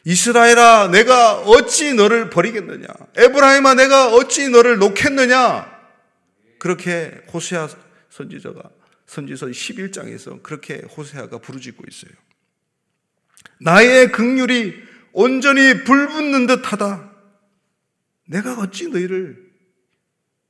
이스라엘아, 0.04 0.88
내가 0.88 1.40
어찌 1.40 1.92
너를 1.92 2.30
버리겠느냐? 2.30 2.86
에브라임아, 3.16 3.74
내가 3.74 4.14
어찌 4.14 4.48
너를 4.48 4.78
놓겠느냐? 4.78 5.80
그렇게 6.58 7.22
호세아 7.32 7.68
선지자가 8.08 8.62
선지서 9.06 9.46
11장에서 9.46 10.42
그렇게 10.42 10.76
호세아가 10.96 11.38
부르짖고 11.38 11.84
있어요. 11.90 12.12
나의 13.60 14.12
긍휼이 14.12 14.74
온전히 15.12 15.84
불붙는 15.84 16.46
듯하다. 16.46 17.10
내가 18.28 18.54
어찌 18.54 18.88
너희를 18.88 19.49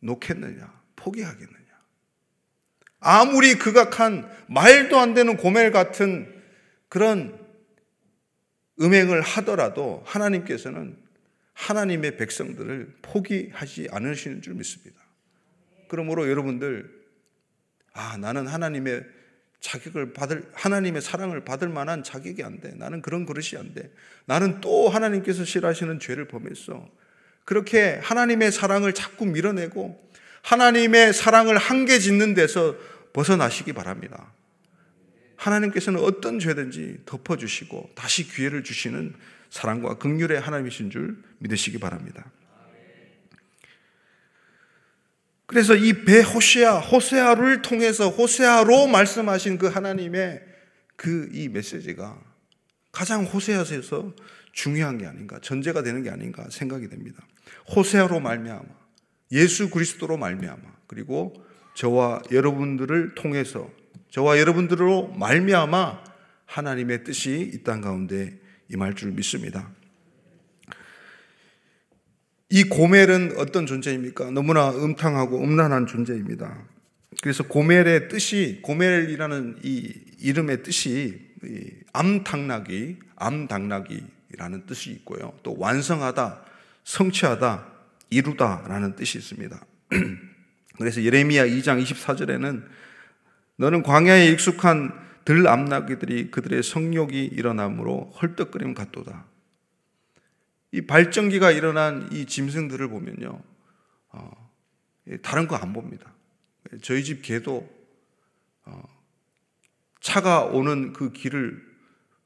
놓겠느냐? 0.00 0.82
포기하겠느냐? 0.96 1.60
아무리 3.00 3.54
극악한 3.54 4.30
말도 4.48 4.98
안 4.98 5.14
되는 5.14 5.36
고멜 5.36 5.70
같은 5.70 6.42
그런 6.88 7.38
음행을 8.80 9.20
하더라도 9.20 10.02
하나님께서는 10.06 10.96
하나님의 11.52 12.16
백성들을 12.16 12.96
포기하지 13.02 13.88
않으시는 13.90 14.42
줄 14.42 14.54
믿습니다. 14.54 15.00
그러므로 15.88 16.28
여러분들, 16.28 16.90
아, 17.92 18.16
나는 18.16 18.46
하나님의 18.46 19.04
자격을 19.60 20.14
받을, 20.14 20.50
하나님의 20.54 21.02
사랑을 21.02 21.44
받을 21.44 21.68
만한 21.68 22.02
자격이 22.02 22.42
안 22.42 22.60
돼. 22.60 22.72
나는 22.76 23.02
그런 23.02 23.26
그릇이 23.26 23.58
안 23.58 23.74
돼. 23.74 23.92
나는 24.24 24.60
또 24.60 24.88
하나님께서 24.88 25.44
싫어하시는 25.44 25.98
죄를 26.00 26.28
범했어. 26.28 26.88
그렇게 27.44 27.98
하나님의 28.02 28.52
사랑을 28.52 28.92
자꾸 28.92 29.26
밀어내고 29.26 30.10
하나님의 30.42 31.12
사랑을 31.12 31.58
한계 31.58 31.98
짓는 31.98 32.34
데서 32.34 32.76
벗어나시기 33.12 33.72
바랍니다. 33.72 34.32
하나님께서는 35.36 36.00
어떤 36.00 36.38
죄든지 36.38 37.00
덮어주시고 37.06 37.90
다시 37.94 38.28
기회를 38.28 38.62
주시는 38.62 39.14
사랑과 39.48 39.96
극률의 39.98 40.40
하나님이신 40.40 40.90
줄 40.90 41.16
믿으시기 41.38 41.78
바랍니다. 41.78 42.30
그래서 45.46 45.74
이 45.74 46.04
배 46.04 46.20
호세아, 46.20 46.78
호세아를 46.78 47.62
통해서 47.62 48.08
호세아로 48.08 48.86
말씀하신 48.86 49.58
그 49.58 49.66
하나님의 49.66 50.42
그 50.94 51.28
이 51.32 51.48
메시지가 51.48 52.20
가장 52.92 53.24
호세아에서 53.24 54.14
중요한 54.52 54.98
게 54.98 55.06
아닌가, 55.06 55.38
전제가 55.40 55.82
되는 55.82 56.02
게 56.02 56.10
아닌가 56.10 56.46
생각이 56.50 56.88
됩니다. 56.88 57.26
호세아로 57.74 58.20
말미암아, 58.20 58.64
예수 59.32 59.70
그리스도로 59.70 60.16
말미암아, 60.16 60.62
그리고 60.86 61.34
저와 61.74 62.22
여러분들을 62.30 63.14
통해서 63.14 63.70
저와 64.10 64.38
여러분들로 64.38 65.08
말미암아 65.12 66.04
하나님의 66.46 67.04
뜻이 67.04 67.50
이 67.54 67.62
땅 67.62 67.80
가운데 67.80 68.38
임할 68.68 68.94
줄 68.94 69.12
믿습니다. 69.12 69.70
이 72.48 72.64
고멜은 72.64 73.34
어떤 73.36 73.66
존재입니까? 73.66 74.32
너무나 74.32 74.70
음탕하고 74.70 75.40
음란한 75.40 75.86
존재입니다. 75.86 76.66
그래서 77.22 77.44
고멜의 77.44 78.08
뜻이 78.08 78.58
고멜이라는 78.62 79.60
이 79.62 79.94
이름의 80.18 80.64
뜻이 80.64 81.30
암당나귀, 81.92 82.98
암당나귀 83.14 84.04
라는 84.36 84.66
뜻이 84.66 84.90
있고요. 84.92 85.32
또 85.42 85.56
완성하다, 85.58 86.44
성취하다, 86.84 87.66
이루다 88.10 88.64
라는 88.66 88.96
뜻이 88.96 89.18
있습니다. 89.18 89.64
그래서 90.78 91.02
예레미야 91.02 91.46
2장 91.46 91.82
24절에는 91.82 92.64
너는 93.56 93.82
광야에 93.82 94.26
익숙한 94.28 94.92
들암나귀들이 95.24 96.30
그들의 96.30 96.62
성욕이 96.62 97.26
일어남으로 97.26 98.12
헐떡거림 98.20 98.74
같도다. 98.74 99.26
이 100.72 100.86
발전기가 100.86 101.50
일어난 101.50 102.08
이 102.12 102.24
짐승들을 102.26 102.88
보면요, 102.88 103.42
어, 104.12 104.50
다른 105.22 105.46
거 105.48 105.56
안 105.56 105.72
봅니다. 105.72 106.12
저희 106.82 107.02
집 107.04 107.22
개도 107.22 107.68
어, 108.64 108.82
차가 110.00 110.44
오는 110.44 110.92
그 110.92 111.12
길을 111.12 111.69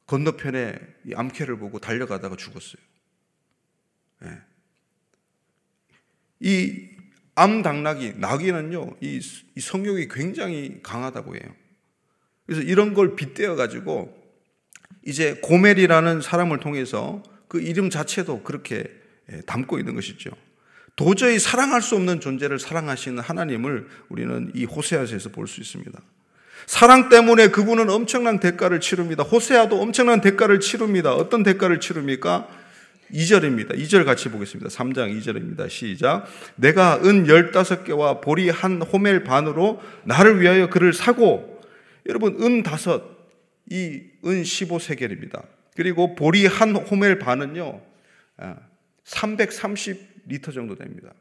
건너편에 0.07 0.79
이 1.07 1.15
암캐를 1.15 1.59
보고 1.59 1.79
달려가다가 1.79 2.37
죽었어요. 2.37 2.83
네. 4.21 4.31
이 6.41 6.95
암 7.37 7.63
당나귀, 7.63 8.15
나귀는요, 8.17 8.97
이, 9.01 9.21
이 9.57 9.61
성욕이 9.61 10.09
굉장히 10.09 10.79
강하다고 10.83 11.35
해요. 11.35 11.43
그래서 12.47 12.63
이런 12.63 12.95
걸 12.95 13.17
빗대어 13.17 13.57
가지고 13.57 14.23
이제 15.05 15.41
고멜이라는 15.43 16.21
사람을 16.21 16.61
통해서 16.61 17.23
그 17.49 17.61
이름 17.61 17.91
자체도 17.91 18.43
그렇게 18.43 18.85
예, 19.33 19.41
담고 19.43 19.79
있는 19.79 19.95
것이죠. 19.95 20.31
도저히 20.97 21.39
사랑할 21.39 21.83
수 21.83 21.97
없는 21.97 22.21
존재를 22.21 22.59
사랑하시는 22.59 23.19
하나님을 23.19 23.89
우리는 24.09 24.53
이 24.55 24.65
호세아서에서 24.65 25.31
볼 25.31 25.49
수 25.49 25.61
있습니다. 25.61 26.01
사랑 26.67 27.09
때문에 27.09 27.49
그분은 27.49 27.91
엄청난 27.91 28.41
대가를 28.41 28.81
치릅니다. 28.81 29.23
호세아도 29.23 29.81
엄청난 29.81 30.21
대가를 30.21 30.61
치릅니다. 30.61 31.15
어떤 31.15 31.43
대가를 31.43 31.81
치릅니까? 31.81 32.49
2절입니다. 33.13 33.77
2절 33.79 34.05
같이 34.05 34.31
보겠습니다. 34.31 34.71
3장 34.71 35.17
2절입니다. 35.19 35.69
시작. 35.69 36.27
내가 36.57 36.97
은 37.05 37.27
15개와 37.27 38.21
보리 38.21 38.49
한 38.49 38.81
호멜 38.81 39.25
반으로 39.25 39.81
나를 40.05 40.41
위하여 40.41 40.71
그를 40.71 40.93
사고 40.93 41.61
여러분 42.07 42.43
은 42.43 42.63
다섯 42.63 43.03
이 43.71 44.15
은 44.27 44.43
15세겔입니다. 44.43 45.47
그리고 45.77 46.15
보리 46.15 46.47
한 46.47 46.75
호멜 46.75 47.19
반은요. 47.19 47.81
330리터 49.05 50.49
아, 50.49 50.53
정도 50.53 50.75
됩니다. 50.75 51.13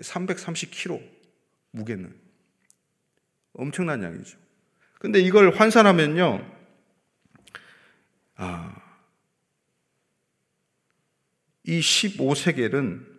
330kg 0.00 1.02
무게는 1.72 2.14
엄청난 3.54 4.02
양이죠. 4.02 4.38
근데 4.98 5.20
이걸 5.20 5.54
환산하면요. 5.54 6.58
아, 8.36 8.82
이 11.64 11.80
15세겔은 11.80 13.18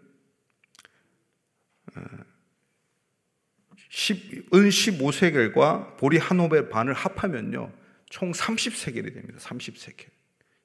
은 4.54 4.70
15세겔과 4.70 5.98
보리 5.98 6.18
한 6.18 6.40
호벨 6.40 6.70
반을 6.70 6.94
합하면요. 6.94 7.72
총 8.10 8.32
30세겔이 8.32 9.14
됩니다. 9.14 9.40
30세겔. 9.40 10.08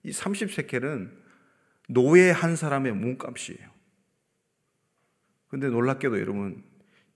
이 0.05 0.11
30세겔은 0.11 1.11
노예 1.89 2.31
한 2.31 2.57
사람의 2.57 2.93
몸값이에요. 2.93 3.71
근데 5.49 5.69
놀랍게도 5.69 6.19
여러분, 6.21 6.65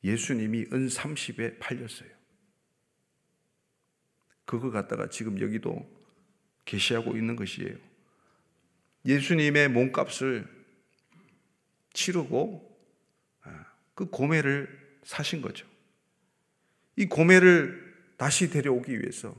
예수님이 0.05 0.67
은 0.73 0.89
30에 0.89 1.59
팔렸어요. 1.59 2.18
그거 4.49 4.71
갖다가 4.71 5.11
지금 5.11 5.39
여기도 5.43 5.87
계시하고 6.65 7.19
있는 7.19 7.37
것이에요. 7.37 7.77
예수님의 9.05 9.69
몸값을 9.69 10.49
치르고 11.93 12.67
아, 13.43 13.67
그 13.95 14.07
고매를 14.07 14.67
사신 15.05 15.43
거죠. 15.43 15.67
이 16.97 17.05
고매를 17.05 17.95
다시 18.17 18.49
데려오기 18.49 18.99
위해서 18.99 19.37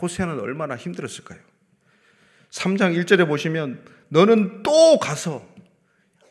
호세아는 0.00 0.40
얼마나 0.40 0.74
힘들었을까요? 0.74 1.40
3장 2.48 2.98
1절에 2.98 3.28
보시면 3.28 3.84
너는 4.08 4.62
또 4.62 4.98
가서 4.98 5.46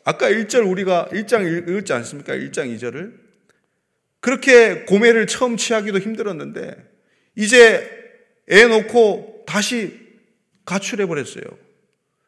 아까 0.04 0.32
1절 0.32 0.68
우리가 0.68 1.10
1장 1.12 1.70
읽었지 1.70 1.94
않습니까? 1.94 2.34
1장 2.34 2.76
2절을 2.76 3.20
그렇게 4.20 4.86
고매를 4.86 5.28
처음 5.28 5.58
취하기도 5.58 6.00
힘들었는데 6.00 6.93
이제 7.36 7.90
애 8.50 8.66
놓고 8.66 9.44
다시 9.48 10.00
가출해 10.66 11.06
버렸어요. 11.06 11.44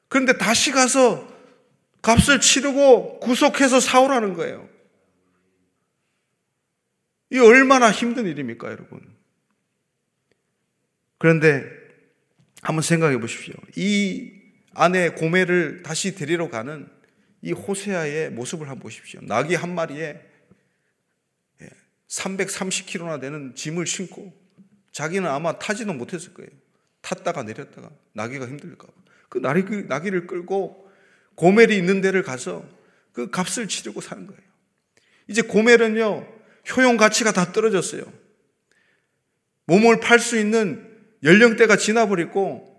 그런데 0.08 0.38
다시 0.38 0.72
가서 0.72 1.34
값을 2.02 2.39
치르고 2.39 3.20
구속해서 3.20 3.80
사오라는 3.80 4.34
거예요. 4.34 4.70
이 7.32 7.39
얼마나 7.39 7.91
힘든 7.91 8.28
일입니까, 8.28 8.70
여러분? 8.70 9.02
그런데 11.18 11.65
한번 12.62 12.82
생각해 12.82 13.20
보십시오. 13.20 13.54
이 13.76 14.32
아내 14.74 15.10
고매를 15.10 15.82
다시 15.84 16.15
데리러 16.15 16.50
가는 16.50 16.88
이 17.41 17.52
호세아의 17.52 18.32
모습을 18.32 18.70
한번 18.70 18.84
보십시오. 18.84 19.22
낙이 19.24 19.56
한 19.56 19.74
마리에 19.74 20.22
330kg나 22.08 23.20
되는 23.20 23.56
짐을 23.56 23.86
신고 23.86 24.34
자기는 24.96 25.30
아마 25.30 25.60
타지도 25.60 25.92
못했을 25.94 26.34
거예요. 26.34 26.50
탔다가 27.02 27.44
내렸다가 27.44 27.90
나기가 28.14 28.48
힘들까 28.48 28.88
봐. 28.88 28.94
그 29.28 29.40
나기, 29.40 29.84
나기를 29.84 30.26
끌고 30.26 30.90
고멜이 31.36 31.76
있는 31.76 32.00
데를 32.00 32.24
가서 32.24 32.66
그 33.12 33.30
값을 33.30 33.68
치르고 33.68 34.00
사는 34.00 34.26
거예요. 34.26 34.42
이제 35.28 35.42
고멜은요, 35.42 36.26
효용 36.76 36.96
가치가 36.96 37.34
다 37.34 37.52
떨어졌어요. 37.52 38.06
몸을 39.66 40.00
팔 40.00 40.18
수 40.18 40.40
있는 40.40 40.90
연령대가 41.24 41.76
지나버리고 41.76 42.74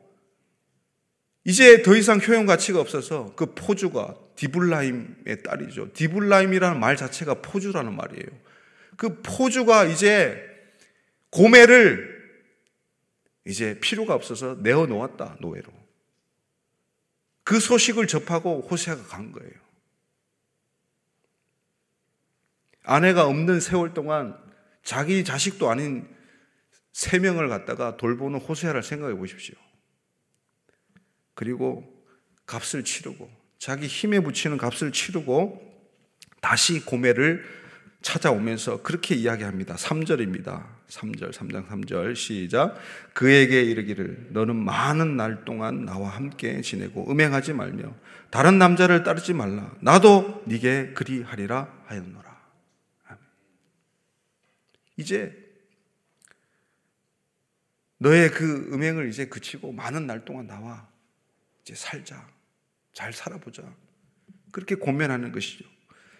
이제 1.45 1.83
더 1.83 1.95
이상 1.95 2.19
효용 2.27 2.47
가치가 2.47 2.81
없어서 2.81 3.35
그 3.37 3.55
포주가 3.55 4.17
디블라임의 4.37 5.43
딸이죠. 5.45 5.93
디블라임이라는 5.93 6.81
말 6.81 6.97
자체가 6.97 7.43
포주라는 7.43 7.95
말이에요. 7.95 8.27
그 8.97 9.21
포주가 9.21 9.85
이제 9.85 10.56
고매를 11.37 12.17
이제 13.45 13.79
필요가 13.79 14.15
없어서 14.15 14.55
내어 14.55 14.87
놓았다, 14.87 15.37
노예로. 15.41 15.71
그 17.45 17.61
소식을 17.61 18.07
접하고 18.07 18.63
호세아가 18.63 19.03
간 19.03 19.33
거예요. 19.33 19.53
아내가 22.85 23.27
없는 23.27 23.61
세월 23.61 23.93
동안 23.93 24.39
자기 24.83 25.25
자식도 25.25 25.69
아닌 25.69 26.09
세 26.93 27.19
명을 27.19 27.49
갖다가 27.49 27.99
돌보는 27.99 28.41
호세아를 28.41 28.83
생각해 28.83 29.15
보십시오. 29.17 29.55
그리고 31.35 31.85
값을 32.47 32.83
치르고 32.83 33.31
자기 33.59 33.87
힘에 33.87 34.21
붙이는 34.21 34.57
값을 34.57 34.91
치르고 34.91 35.61
다시 36.41 36.81
고매를 36.81 37.45
찾아오면서 38.01 38.83
그렇게 38.83 39.15
이야기합니다. 39.15 39.75
3절입니다. 39.75 40.76
3절, 40.89 41.33
3장 41.33 41.67
3절 41.69 42.15
시작. 42.15 42.77
그에게 43.13 43.63
이르기를 43.63 44.29
너는 44.31 44.57
많은 44.57 45.17
날 45.17 45.45
동안 45.45 45.85
나와 45.85 46.09
함께 46.09 46.61
지내고 46.61 47.11
음행하지 47.11 47.53
말며 47.53 47.95
다른 48.31 48.59
남자를 48.59 49.03
따르지 49.03 49.33
말라. 49.33 49.75
나도 49.81 50.45
네게 50.47 50.93
그리하리라 50.95 51.73
하였노라. 51.87 52.37
이제 54.97 55.45
너의 57.99 58.31
그 58.31 58.71
음행을 58.73 59.09
이제 59.09 59.27
그치고 59.27 59.73
많은 59.73 60.07
날 60.07 60.25
동안 60.25 60.47
나와 60.47 60.89
이제 61.63 61.75
살자. 61.75 62.27
잘 62.93 63.13
살아보자. 63.13 63.63
그렇게 64.53 64.75
고면하는 64.75 65.33
것이죠. 65.33 65.65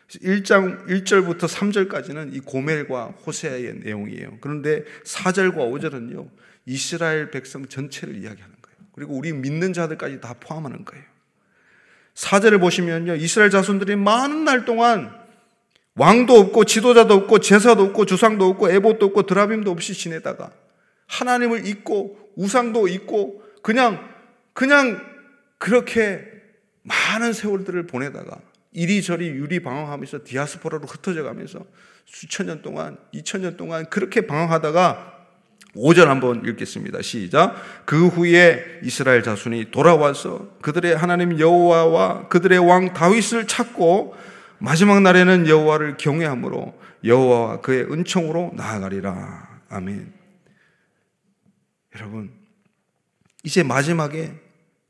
1장 0.09 0.87
1절부터 0.87 1.49
3절까지는 1.49 2.35
이 2.35 2.41
고멜과 2.41 3.15
호세아의 3.27 3.81
내용이에요. 3.85 4.39
그런데 4.41 4.85
4절과 5.05 5.57
5절은요. 5.57 6.29
이스라엘 6.67 7.31
백성 7.31 7.67
전체를 7.67 8.15
이야기하는 8.15 8.55
거예요. 8.63 8.77
그리고 8.93 9.15
우리 9.15 9.33
믿는 9.33 9.73
자들까지 9.73 10.21
다 10.21 10.35
포함하는 10.39 10.85
거예요. 10.85 11.05
4절을 12.15 12.61
보시면요. 12.61 13.17
이스라엘 13.17 13.51
자손들이 13.51 13.97
많은 13.97 14.45
날 14.45 14.65
동안 14.65 15.13
왕도 15.95 16.35
없고 16.35 16.65
지도자도 16.65 17.15
없고 17.15 17.41
제사도 17.41 17.83
없고 17.85 18.05
주상도 18.07 18.47
없고 18.47 18.71
에봇도 18.71 19.07
없고 19.07 19.25
드라빔도 19.25 19.71
없이 19.71 19.95
지내다가 19.95 20.51
하나님을 21.07 21.67
잊고 21.67 22.19
우상도 22.37 22.89
잊고 22.89 23.43
그냥 23.63 23.99
그냥 24.53 25.01
그렇게 25.59 26.25
많은 26.83 27.33
세월들을 27.33 27.87
보내다가 27.87 28.41
이리저리 28.77 29.29
유리 29.29 29.61
방황하면서 29.61 30.21
디아스포라로 30.25 30.87
흩어져 30.87 31.23
가면서 31.23 31.65
수천 32.05 32.47
년 32.47 32.61
동안, 32.61 32.99
이천 33.11 33.41
년 33.41 33.57
동안 33.57 33.89
그렇게 33.89 34.27
방황하다가 34.27 35.15
5절 35.75 36.05
한번 36.05 36.45
읽겠습니다. 36.45 37.01
시작. 37.01 37.57
그 37.87 38.09
후에 38.09 38.81
이스라엘 38.83 39.23
자손이 39.23 39.71
돌아와서 39.71 40.59
그들의 40.61 40.95
하나님 40.95 41.39
여호와와 41.39 42.29
그들의 42.29 42.59
왕 42.59 42.93
다윗을 42.93 43.47
찾고 43.47 44.15
마지막 44.59 45.01
날에는 45.01 45.49
여호와를 45.49 45.97
경외함으로 45.97 46.79
여호와와 47.03 47.61
그의 47.63 47.91
은총으로 47.91 48.53
나아가리라. 48.57 49.63
아멘. 49.71 50.13
여러분, 51.95 52.31
이제 53.43 53.63
마지막에 53.63 54.35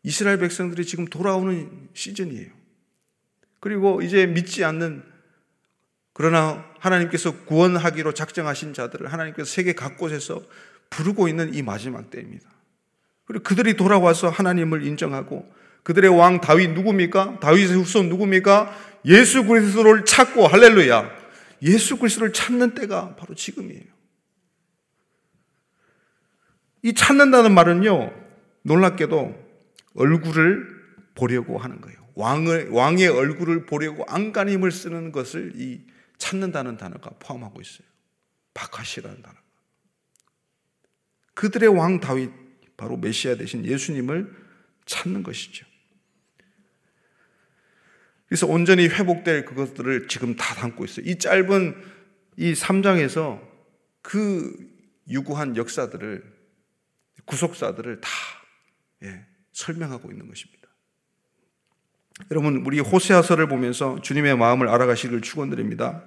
이스라엘 0.03 0.38
백성들이 0.38 0.85
지금 0.87 1.05
돌아오는 1.05 1.88
시즌이에요. 1.94 2.56
그리고 3.66 4.00
이제 4.00 4.26
믿지 4.26 4.62
않는 4.62 5.02
그러나 6.12 6.64
하나님께서 6.79 7.37
구원하기로 7.46 8.14
작정하신 8.14 8.74
자들을 8.74 9.12
하나님께서 9.12 9.50
세계 9.50 9.72
각곳에서 9.72 10.40
부르고 10.88 11.26
있는 11.26 11.52
이 11.52 11.62
마지막 11.62 12.09
때입니다. 12.09 12.48
그리고 13.24 13.42
그들이 13.42 13.74
돌아와서 13.74 14.29
하나님을 14.29 14.85
인정하고 14.87 15.52
그들의 15.83 16.16
왕 16.16 16.40
다윗 16.40 16.74
누굽니까? 16.74 17.40
다윗의 17.40 17.76
후손 17.79 18.09
누굽니까? 18.09 18.72
예수 19.07 19.44
그리스도를 19.44 20.05
찾고 20.05 20.46
할렐루야. 20.46 21.11
예수 21.62 21.96
그리스도를 21.96 22.33
찾는 22.33 22.74
때가 22.74 23.16
바로 23.16 23.35
지금이에요. 23.35 23.83
이 26.83 26.94
찾는다는 26.94 27.52
말은요. 27.52 28.12
놀랍게도 28.62 29.35
얼굴을 29.96 30.68
보려고 31.16 31.59
하는 31.59 31.81
거예요. 31.81 32.06
왕을, 32.16 32.70
왕의 32.70 33.09
얼굴을 33.09 33.66
보려고 33.66 34.05
안간힘을 34.09 34.72
쓰는 34.72 35.12
것을 35.12 35.52
이 35.55 35.87
찾는다는 36.18 36.79
단어가 36.79 37.11
포함하고 37.18 37.61
있어요. 37.61 37.87
바카시라는 38.55 39.22
단어. 39.22 39.37
그들의 41.35 41.68
왕 41.68 42.00
다윗, 42.00 42.31
바로 42.76 42.96
메시아 42.96 43.37
대신 43.37 43.64
예수님을 43.64 44.35
찾는 44.87 45.22
것이죠. 45.22 45.66
그래서 48.26 48.46
온전히 48.46 48.88
회복될 48.88 49.44
그것들을 49.44 50.09
지금 50.09 50.35
다 50.37 50.55
담고 50.55 50.85
있어요. 50.87 51.07
이 51.07 51.18
짧은 51.18 51.74
이 52.38 52.55
3장에서 52.55 53.46
그 54.00 54.57
유구한 55.09 55.57
역사들을, 55.57 56.35
구속사들을 57.26 58.00
다 58.00 58.09
예, 59.02 59.26
설명하고 59.52 60.11
있는 60.11 60.26
것입니다. 60.29 60.65
여러분, 62.31 62.62
우리 62.66 62.81
호세아서를 62.81 63.46
보면서 63.46 64.00
주님의 64.00 64.37
마음을 64.37 64.68
알아가시길 64.68 65.20
축원드립니다. 65.20 66.02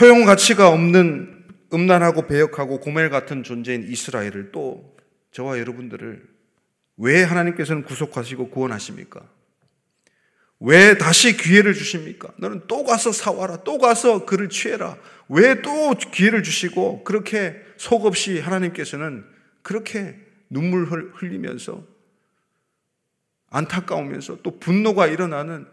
효용 0.00 0.24
가치가 0.24 0.68
없는 0.68 1.44
음란하고 1.72 2.26
배역하고 2.26 2.80
고멜 2.80 3.10
같은 3.10 3.42
존재인 3.42 3.82
이스라엘을 3.82 4.50
또 4.52 4.96
저와 5.32 5.58
여러분들을 5.58 6.26
왜 6.96 7.22
하나님께서는 7.22 7.84
구속하시고 7.84 8.50
구원하십니까? 8.50 9.20
왜 10.60 10.98
다시 10.98 11.36
기회를 11.36 11.74
주십니까? 11.74 12.28
너는 12.38 12.62
또 12.68 12.84
가서 12.84 13.12
사와라. 13.12 13.58
또 13.64 13.78
가서 13.78 14.26
그를 14.26 14.48
취해라. 14.48 14.96
왜 15.28 15.62
또 15.62 15.94
기회를 15.94 16.42
주시고 16.42 17.04
그렇게 17.04 17.56
속없이 17.76 18.40
하나님께서는 18.40 19.24
그렇게 19.62 20.16
눈물 20.50 20.84
흘리면서 21.14 21.84
안타까우면서 23.50 24.38
또 24.42 24.58
분노가 24.58 25.06
일어나는 25.06 25.66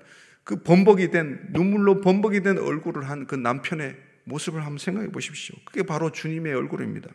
그 0.44 0.64
범벅이 0.64 1.12
된 1.12 1.40
눈물로 1.52 2.02
범벅이 2.02 2.42
된 2.42 2.58
얼굴을 2.58 3.10
한 3.10 3.28
그 3.28 3.36
남편의 3.36 3.96
모습을 4.24 4.62
한번 4.62 4.78
생각해 4.78 5.10
보십시오. 5.10 5.56
그게 5.66 5.84
바로 5.84 6.12
주님의 6.12 6.54
얼굴입니다. 6.54 7.10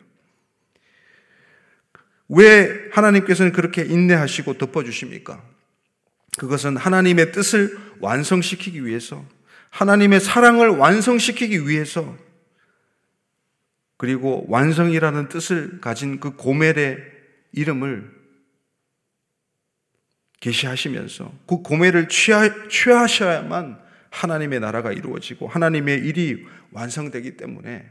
왜 2.29 2.89
하나님께서는 2.91 3.51
그렇게 3.51 3.83
인내하시고 3.83 4.57
덮어주십니까? 4.57 5.43
그것은 6.37 6.77
하나님의 6.77 7.31
뜻을 7.31 7.77
완성시키기 7.99 8.85
위해서, 8.85 9.23
하나님의 9.69 10.19
사랑을 10.19 10.69
완성시키기 10.69 11.67
위해서, 11.67 12.17
그리고 13.97 14.45
완성이라는 14.49 15.29
뜻을 15.29 15.79
가진 15.79 16.19
그 16.19 16.35
고멜의 16.35 16.97
이름을 17.51 18.11
계시하시면서 20.43 21.31
그 21.47 21.61
고매를 21.61 22.09
취하, 22.09 22.67
취하셔야만 22.67 23.79
하나님의 24.09 24.59
나라가 24.59 24.91
이루어지고 24.91 25.47
하나님의 25.47 25.99
일이 25.99 26.45
완성되기 26.71 27.37
때문에 27.37 27.89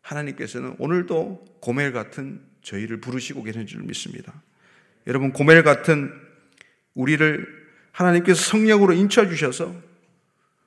하나님께서는 0.00 0.76
오늘도 0.78 1.44
고멜 1.60 1.90
같은 1.90 2.40
저희를 2.62 3.00
부르시고 3.00 3.42
계신 3.42 3.66
줄 3.66 3.82
믿습니다. 3.82 4.32
여러분 5.08 5.32
고멜 5.32 5.62
같은 5.62 6.12
우리를 6.94 7.46
하나님께서 7.90 8.40
성령으로 8.42 8.92
인쳐 8.92 9.28
주셔서 9.28 9.74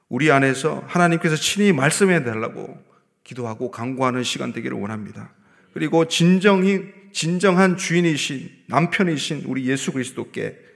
우리 0.09 0.31
안에서 0.31 0.83
하나님께서 0.87 1.37
친히 1.37 1.71
말씀해 1.71 2.23
달라고 2.23 2.77
기도하고 3.23 3.71
강구하는 3.71 4.23
시간 4.23 4.51
되기를 4.51 4.77
원합니다. 4.77 5.33
그리고 5.73 6.07
진정이 6.07 6.81
진정한 7.13 7.77
주인이신 7.77 8.49
남편이신 8.67 9.43
우리 9.45 9.65
예수 9.67 9.93
그리스도께 9.93 10.68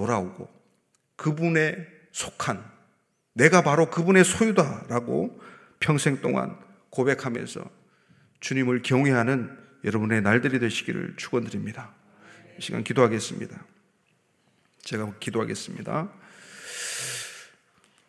돌아오고 0.00 0.48
그분의 1.16 1.76
속한 2.12 2.64
내가 3.34 3.62
바로 3.62 3.90
그분의 3.90 4.24
소유다라고 4.24 5.38
평생 5.78 6.22
동안 6.22 6.56
고백하면서 6.88 7.62
주님을 8.40 8.80
경외하는 8.82 9.58
여러분의 9.84 10.22
날들이 10.22 10.58
되시기를 10.58 11.14
축원드립니다. 11.16 11.90
이 12.58 12.62
시간 12.62 12.82
기도하겠습니다. 12.82 13.62
제가 14.82 15.12
기도하겠습니다. 15.20 16.08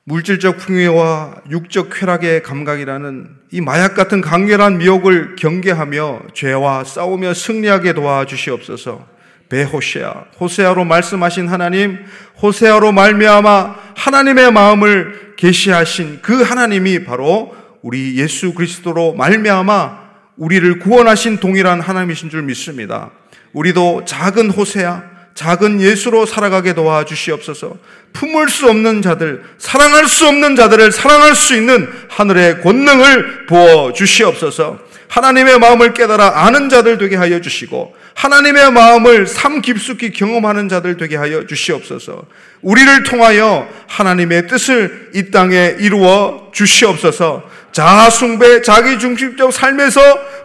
물질적 0.05 0.57
풍요와 0.57 1.43
육적 1.49 1.89
쾌락의 1.93 2.41
감각이라는 2.41 3.37
이 3.51 3.61
마약 3.61 3.95
같은 3.95 4.21
강렬한 4.21 4.77
미혹을 4.77 5.35
경계하며 5.35 6.27
죄와 6.33 6.85
싸우며 6.85 7.33
승리하게 7.33 7.93
도와주시옵소서. 7.93 9.20
베호세아, 9.51 10.13
호세아로 10.39 10.85
말씀하신 10.85 11.49
하나님, 11.49 11.99
호세아로 12.41 12.93
말미암아 12.93 13.75
하나님의 13.97 14.53
마음을 14.53 15.33
계시하신 15.35 16.19
그 16.21 16.41
하나님이 16.41 17.03
바로 17.03 17.53
우리 17.81 18.17
예수 18.17 18.53
그리스도로 18.53 19.13
말미암아 19.13 19.99
우리를 20.37 20.79
구원하신 20.79 21.39
동일한 21.41 21.81
하나님이신 21.81 22.29
줄 22.29 22.43
믿습니다. 22.43 23.11
우리도 23.51 24.05
작은 24.05 24.51
호세아, 24.51 25.03
작은 25.35 25.81
예수로 25.81 26.25
살아가게 26.25 26.73
도와주시옵소서. 26.73 27.77
품을 28.13 28.47
수 28.47 28.69
없는 28.69 29.01
자들, 29.01 29.43
사랑할 29.57 30.07
수 30.07 30.27
없는 30.27 30.55
자들을 30.55 30.93
사랑할 30.93 31.35
수 31.35 31.57
있는 31.57 31.89
하늘의 32.07 32.61
권능을 32.61 33.47
부어 33.47 33.91
주시옵소서. 33.91 34.90
하나님의 35.11 35.59
마음을 35.59 35.93
깨달아 35.93 36.45
아는 36.45 36.69
자들 36.69 36.97
되게 36.97 37.17
하여 37.17 37.41
주시고 37.41 37.93
하나님의 38.15 38.71
마음을 38.71 39.27
삶 39.27 39.61
깊숙이 39.61 40.11
경험하는 40.11 40.69
자들 40.69 40.95
되게 40.95 41.17
하여 41.17 41.45
주시옵소서. 41.45 42.23
우리를 42.61 43.03
통하여 43.03 43.67
하나님의 43.87 44.47
뜻을 44.47 45.09
이 45.13 45.29
땅에 45.29 45.75
이루어 45.79 46.49
주시옵소서. 46.53 47.43
자아숭배, 47.73 48.61
자기중심적 48.61 49.51
삶에서 49.51 50.01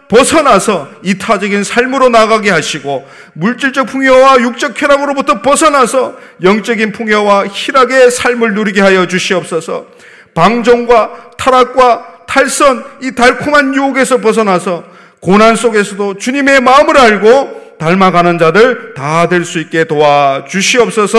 벗어나서 0.09 0.89
이타적인 1.05 1.63
삶으로 1.63 2.09
나가게 2.09 2.51
하시고 2.51 3.07
물질적 3.35 3.87
풍요와 3.87 4.41
육적 4.41 4.75
쾌락으로부터 4.75 5.43
벗어나서 5.43 6.17
영적인 6.43 6.91
풍요와 6.91 7.47
희락의 7.47 8.11
삶을 8.11 8.55
누리게 8.55 8.81
하여 8.81 9.07
주시옵소서. 9.07 9.87
방종과 10.35 11.31
타락과 11.39 12.16
탈선 12.27 12.85
이 13.03 13.15
달콤한 13.15 13.75
유혹에서 13.75 14.19
벗어나서 14.19 14.85
고난 15.21 15.57
속에서도 15.57 16.19
주님의 16.19 16.61
마음을 16.61 16.97
알고 16.99 17.67
닮아가는 17.79 18.39
자들 18.39 18.95
다 18.95 19.29
될 19.29 19.45
수 19.45 19.59
있게 19.59 19.85
도와 19.85 20.45
주시옵소서. 20.49 21.19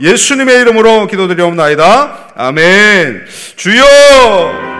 예수님의 0.00 0.60
이름으로 0.60 1.06
기도드리옵나이다. 1.06 2.32
아멘. 2.36 3.24
주여, 3.56 3.84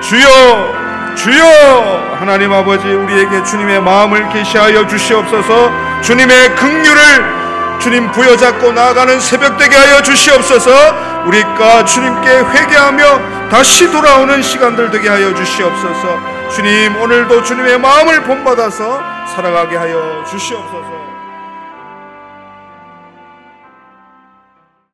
주여, 0.02 0.74
주여. 1.16 2.16
하나님 2.18 2.52
아버지 2.52 2.86
우리에게 2.88 3.42
주님의 3.44 3.80
마음을 3.82 4.28
계시하여 4.32 4.86
주시옵소서. 4.86 5.70
주님의 6.02 6.54
긍휼을 6.56 7.43
주님 7.80 8.10
부여잡고 8.12 8.72
나아가는 8.72 9.20
새벽 9.20 9.56
되게 9.58 9.76
하여 9.76 10.02
주시옵소서. 10.02 10.70
우리가 11.26 11.84
주님께 11.84 12.28
회개하며 12.30 13.48
다시 13.50 13.90
돌아오는 13.90 14.42
시간들 14.42 14.90
되게 14.90 15.08
하여 15.08 15.34
주시옵소서. 15.34 16.18
주님 16.54 16.96
오늘도 17.00 17.42
주님의 17.42 17.78
마음을 17.78 18.22
본받아서 18.22 19.02
살아가게 19.34 19.76
하여 19.76 20.24
주시옵소서. 20.28 20.93